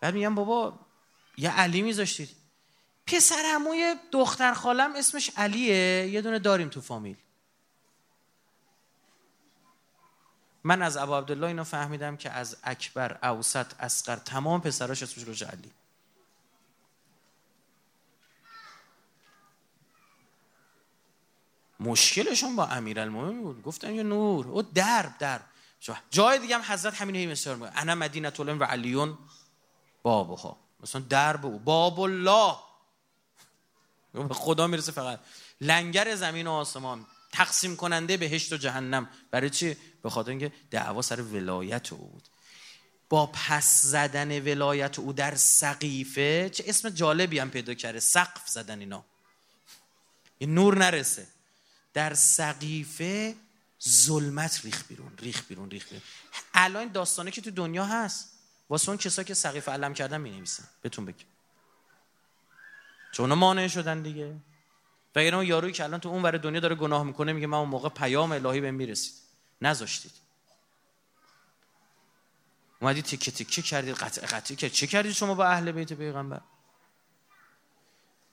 [0.00, 0.78] بعد میگم بابا
[1.36, 2.36] یه علی میذاشتید
[3.06, 6.08] پسر هموی دختر خالم اسمش علیه.
[6.08, 7.16] یه دونه داریم تو فامیل.
[10.64, 15.48] من از ابو عبدالله اینو فهمیدم که از اکبر اوسط اسقر تمام پسراش اسمش رو
[15.48, 15.70] علی.
[21.80, 23.62] مشکلشون با امیرالمومنین بود.
[23.62, 25.42] گفتن یه نور او درب درب.
[26.10, 29.18] جای دیگه هم حضرت همین هی مثال انا مدینه و علیون
[30.02, 30.56] بابها.
[30.80, 31.58] مثلا درب او.
[31.58, 32.56] باب الله
[34.30, 35.20] خدا می‌رسه فقط.
[35.60, 37.06] لنگر زمین و آسمان.
[37.32, 39.08] تقسیم کننده بهشت و جهنم.
[39.30, 42.28] برای چی؟ به خاطر اینکه دعوا سر ولایت او بود.
[43.08, 48.00] با پس زدن ولایت او در سقیفه چه اسم جالبی هم پیدا کرده.
[48.00, 49.04] سقف زدن اینا.
[50.38, 51.26] این نور نرسه.
[51.92, 53.34] در سقیفه
[53.88, 56.02] ظلمت ریخ بیرون ریخ بیرون ریخ بیرون.
[56.54, 58.32] الان داستانه که تو دنیا هست
[58.68, 61.26] واسه اون کسا که سقیفه علم کردن می نویسن بهتون بگم.
[63.12, 64.36] چون مانع شدن دیگه.
[65.16, 67.68] و اون یارویی که الان تو اون ور دنیا داره گناه می‌کنه میگه من اون
[67.68, 69.14] موقع پیام الهی بهم می‌رسید.
[69.62, 70.12] نذاشتید.
[72.80, 76.40] اومدید تیکه تیکه کردید قطع قطعی که چه کردید شما با اهل بیت پیغمبر؟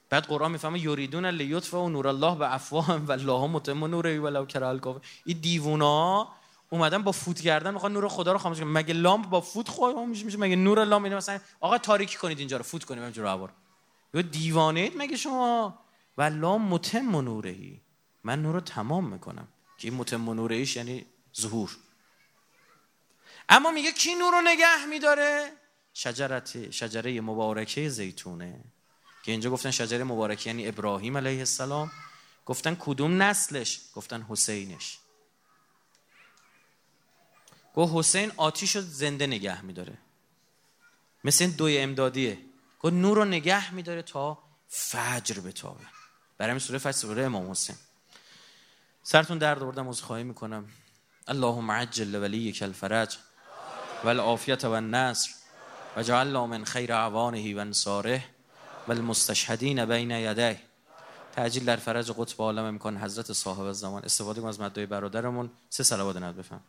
[0.10, 4.45] بعد قرآن می‌فهمه یریدون لیطف و نور الله به افواهم و الله متم نوره ولو
[4.45, 6.28] کرال این دیوونا
[6.70, 8.72] اومدن با فوت کردن می‌خوان نور خدا رو خاموش کنن.
[8.72, 12.58] مگه لامپ با فوت خواهی میشه؟ مگه نور لامپ اینه مثلا آقا تاریکی کنید اینجا
[12.58, 13.53] رو فوت کنیم اینجا رو عبار
[14.14, 15.80] یا دیوانه اید مگه شما؟
[16.18, 17.82] و لام متم نورهی
[18.24, 19.47] من نور رو تمام می‌کنم.
[19.78, 21.05] که این متم نورهیش یعنی
[21.39, 21.78] ظهور.
[23.49, 25.51] اما میگه کی نور رو نگه میداره؟
[25.93, 28.64] شجرت شجره مبارکه زیتونه.
[29.28, 31.91] که اینجا گفتن شجره مبارکه یعنی ابراهیم علیه السلام.
[32.45, 34.99] گفتن کدوم نسلش؟ گفتن حسینش.
[37.75, 39.97] گفت حسین آتیش رو زنده نگه میداره.
[41.23, 42.38] مثل این دوی امدادیه.
[42.80, 45.86] گفت نور رو نگه میداره تا فجر بتابه.
[46.38, 47.75] برای همین سوره فجر سوره امام حسین.
[49.03, 50.69] سرتون درد آوردم از خواهی می‌کنم.
[51.28, 53.17] اللهم عجل ولیک الفرج
[54.03, 55.30] والعافیت و النصر
[55.97, 58.37] و جعل من خیر عوانه و انصاره.
[58.88, 60.60] و المستشهدین بین یده
[61.36, 64.04] تعجیل در فرج قطب عالم امکان حضرت صاحب الزمان.
[64.04, 65.50] استفاده کنم از مدعای برادرمون.
[65.70, 66.60] سه صلوات ند بفهم.